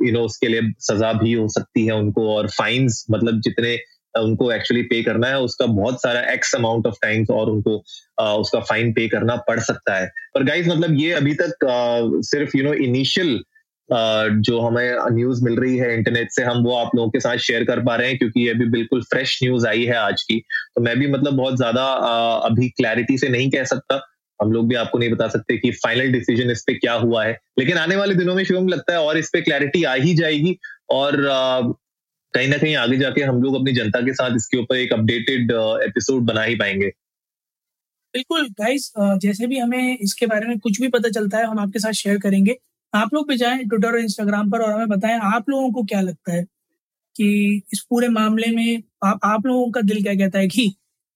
you 0.08 0.14
know 0.14 0.20
उसके 0.20 0.48
लिए 0.48 0.62
सजा 0.80 1.14
भी 1.14 1.34
हो 1.34 1.48
सकती 1.48 1.86
है 1.86 1.92
उनको 1.92 2.36
और 2.36 2.48
फाइन्स 2.48 3.06
मतलब 3.12 3.42
जितने 3.42 3.80
उनको 4.20 4.52
एक्चुअली 4.52 4.82
पे 4.82 5.04
करना 5.04 5.28
है 5.28 5.40
उसका 5.40 5.66
बहुत 5.66 6.02
सारा 6.02 6.22
एक्स 6.22 6.56
अमाउंट 6.56 6.88
ऑफ़ 6.88 6.96
टाइम्स 7.02 7.30
और 7.30 7.50
उनको 7.50 7.84
uh, 8.22 8.28
उसका 8.28 8.60
फाइन 8.60 8.94
पे 8.94 9.08
करना 9.08 9.36
पड़ 9.36 9.60
सकता 9.60 9.96
है। 9.96 10.12
पर 10.36 10.44
गाइज़ 10.44 10.70
मतलब 10.70 11.00
ये 11.00 11.12
अभी 11.12 11.34
तक 11.34 11.56
uh, 11.64 12.24
सिर्फ़ 12.24 12.58
यू 12.58 12.64
नो 12.64 12.74
इनिशियल 12.74 13.44
जो 13.90 14.60
हमें 14.60 14.96
न्यूज़ 15.12 15.44
मिल 15.44 15.56
रही 15.56 15.78
है 15.78 15.94
इंटरनेट 15.94 16.32
से, 16.32 16.44
हम 16.44 16.64
वो 16.64 16.76
आप 16.76 16.96
लोगों 16.96 17.10
के 17.10 17.20
साथ 17.20 17.38
शेयर 17.40 17.64
कर 17.64 17.84
पा 17.86 17.96
रहे 17.96 18.08
हैं 18.10 18.18
क्योंकि 18.18 18.48
ये 18.48 18.54
भी 18.54 18.66
बिल्कुल 18.72 19.02
फ्रेश 19.04 19.38
न्यूज़ 19.44 19.68
आई 19.68 19.84
है 19.86 19.96
आज 19.98 20.22
की। 20.24 20.40
तो 20.76 20.82
मैं 20.82 20.98
भी 21.00 21.08
मतलब 21.08 21.34
बहुत 21.34 21.58
ज़्यादा 21.58 21.84
अभी 22.46 22.70
क्लैरिटी 22.72 23.18
से 23.18 23.30
नहीं 23.30 23.50
कह 23.52 23.64
सकता। 23.66 24.02
हम 24.40 24.52
लोग 24.52 24.68
भी 24.68 24.76
आपको 24.76 25.00
नहीं 25.00 25.10
बता 25.12 25.28
सकते 25.28 25.58
कि 25.58 25.72
फाइनल 25.74 26.12
डिसीज़न 26.12 26.52
इस 26.52 26.64
पे 26.68 26.74
क्या 26.76 26.94
हुआ 26.96 27.24
है। 27.26 27.38
लेकिन 27.60 27.78
आने 27.78 27.96
वाले 27.96 28.16
दिनों 28.16 28.36
में 28.36 28.44
शिवम 28.44 28.68
लगता 28.68 28.94
है 28.94 29.00
और 29.00 29.18
इस 29.18 29.30
पे 29.34 29.42
क्लैरिटी 29.42 29.84
आ 29.84 29.94
ही 29.96 30.14
जाएगी 30.16 30.58
और 30.92 31.22
कहीं 32.34 32.48
ना 32.48 32.58
कहीं 32.58 32.76
आगे 32.78 32.98
जाके 32.98 33.22
हम 33.24 33.42
लोग 33.44 33.56
अपनी 33.56 33.72
जनता 33.74 34.00
के 34.02 34.14
साथ 34.14 34.36
इसके 34.36 34.58
ऊपर 34.58 34.76
एक 34.76 34.94
अपडेटेड 34.94 35.52
एपिसोड 35.84 36.24
बना 36.26 36.44
ही 36.44 36.56
पाएँगे। 36.56 36.88
बिल्कुल 38.14 38.48
गाइस 38.60 38.92
जैसे 38.98 39.48
भी 39.48 39.60
हमें 39.60 39.98
इसके 39.98 40.26
बारे 40.28 40.48
में 40.48 40.60
कुछ 40.60 40.80
भी 40.82 40.88
पता 40.90 41.10
चलता 41.10 41.38
है, 41.38 41.46
हम 41.46 41.60
आपके 41.60 41.80
साथ 41.80 41.92
शेयर 41.94 42.18
करेंगे। 42.20 42.58
आप 42.94 43.14
लोग 43.14 43.28
भी 43.30 43.36
जाएँ 43.38 43.64
ट्विटर 43.64 43.88
और 43.88 44.00
इंस्टाग्राम 44.00 44.50
पर 44.52 44.62
और 44.62 44.72
हमें 44.72 44.88
बताएँ 44.90 45.20
आप 45.26 45.50
लोगों 45.50 45.72
को 45.72 45.84
क्या 45.84 46.02
लगता 46.02 46.34
है 46.34 46.44
कि 47.16 47.28
इस 47.74 47.86
पूरे 47.90 48.08
मामले 48.10 48.48
में 48.56 48.84
आप 49.06 49.20
आप 49.26 49.46
लोगों 49.48 49.72
का 49.72 49.82
दिल 49.82 50.02
क्या 50.04 50.14
कहता 50.16 50.40
है 50.40 50.48
कि 50.48 50.68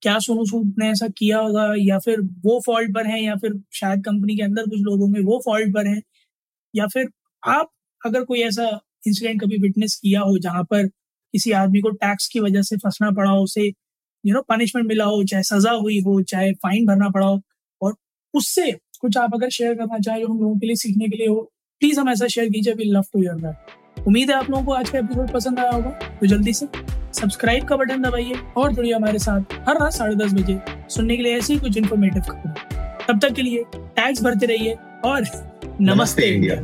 क्या 0.02 0.18
सोनू 0.20 0.46
सूद 0.46 0.74
ने 0.80 0.90
ऐसा 0.92 1.08
किया 1.18 1.40
होगा 1.40 1.66
या 1.80 2.00
फिर 2.00 2.22
वो 2.46 2.60
फॉल्ट 2.66 2.94
पर 2.96 3.08
है 3.08 3.22
या 3.24 3.36
फिर 3.36 3.54
शायद 3.74 4.04
कंपनी 4.06 4.36
के 4.38 4.44
अंदर 4.44 4.64
कुछ 4.64 4.80
लोग 4.82 5.00
होंगे 5.02 5.22
वो 5.24 5.42
फॉल्ट 5.46 5.74
पर 5.76 5.88
है? 5.88 6.02
या 6.74 6.88
फिर 6.88 7.08
आप 7.44 7.70
अगर 8.02 8.24
कोई 8.26 8.42
ऐसा 8.44 8.70
इंसिडेंट 9.08 9.42
कभी 9.42 9.58
विटनेस 9.62 9.96
किया 10.04 10.22
हो 10.22 10.38
जहाँ 10.40 10.64
पर 10.64 10.88
किसी 10.88 11.52
आदमी 11.62 11.82
को 11.82 11.90
टैक्स 11.92 12.28
की 12.30 12.40
वजह 12.40 12.62
से 12.62 12.78
फंसना 12.78 13.12
पड़ा 13.12 13.32
हो, 13.32 13.44
उसे 13.44 13.68
यू 14.24 14.34
नो 14.36 14.42
पनिशमेंट 14.50 14.88
मिला 14.88 15.06
हो, 15.06 15.24
चाहे 15.26 15.44
सजा 15.44 15.72
हुई 15.74 16.00
हो, 16.02 16.22
चाहे 16.24 16.52
फाइन 16.54 16.86
भरना 16.88 17.10
पड़ा 17.10 17.28
हो, 17.28 17.42
और 17.82 17.96
उससे 18.34 18.72
कुछ 19.02 19.18
आप 19.18 19.32
अगर 19.36 19.50
शेयर 19.50 19.74
करना 19.76 20.00
चाहे 20.00 20.24
हम 20.24 20.40
लोगों 20.42 20.56
के 20.60 20.68
लिए, 20.68 20.76
सीखने 20.76 21.08
के 21.10 21.18
लिए 21.18 21.28
हो 21.28 21.50
प्लीज़ 21.82 22.00
हम 22.00 22.10
ऐसा 22.10 22.28
शेयर 22.28 22.48
कीजिए 22.50 22.74
we 22.74 22.84
love 22.84 23.04
to 23.14 23.20
hear 23.20 23.34
that 23.36 24.06
उम्मीद 24.08 24.30
है 24.32 24.36
आप 24.36 24.50
लोगों 24.50 24.64
को 24.66 24.72
आज 24.74 24.90
का 24.90 24.98
एपिसोड 25.00 25.32
पसंद 25.32 25.60
आया 25.60 25.72
होगा। 25.72 25.90
तो 26.20 26.28
जल्दी 26.28 26.54
से 26.54 26.68
सब्सक्राइब 27.14 27.66
का 27.68 27.76
बटन 27.78 28.02
दबाइए 28.02 28.40
और 28.58 28.74
जुड़िए 28.74 28.94
हमारे 28.94 29.20
साथ 29.20 29.54
हर 29.68 29.80
रात 29.80 29.94
साढ़े 29.94 30.16
दस 30.16 30.34
बजे 30.34 30.60
सुनने 30.90 31.18
के 31.18 31.24
लिए 31.24 31.38
ऐसी 31.38 31.58
कुछ 31.58 31.78
इन्फॉर्मेटिव 31.78 32.22
खबर। 32.22 33.06
तब 33.08 33.20
तक 33.20 33.34
के 33.34 33.42
लिए 33.42 33.64
टैक्स 33.76 34.24
भरते 34.24 34.46
रहिए 34.46 34.76
और 35.06 35.26
नमस्ते 35.82 36.26
इंडिया। 36.26 36.56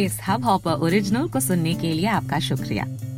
इस 0.00 0.18
हब 0.28 0.44
हॉपर 0.44 0.84
ओरिजिनल 0.84 1.28
को 1.28 1.40
सुनने 1.40 1.74
के 1.74 1.92
लिए 1.92 2.06
आपका 2.10 2.38
शुक्रिया। 2.40 2.86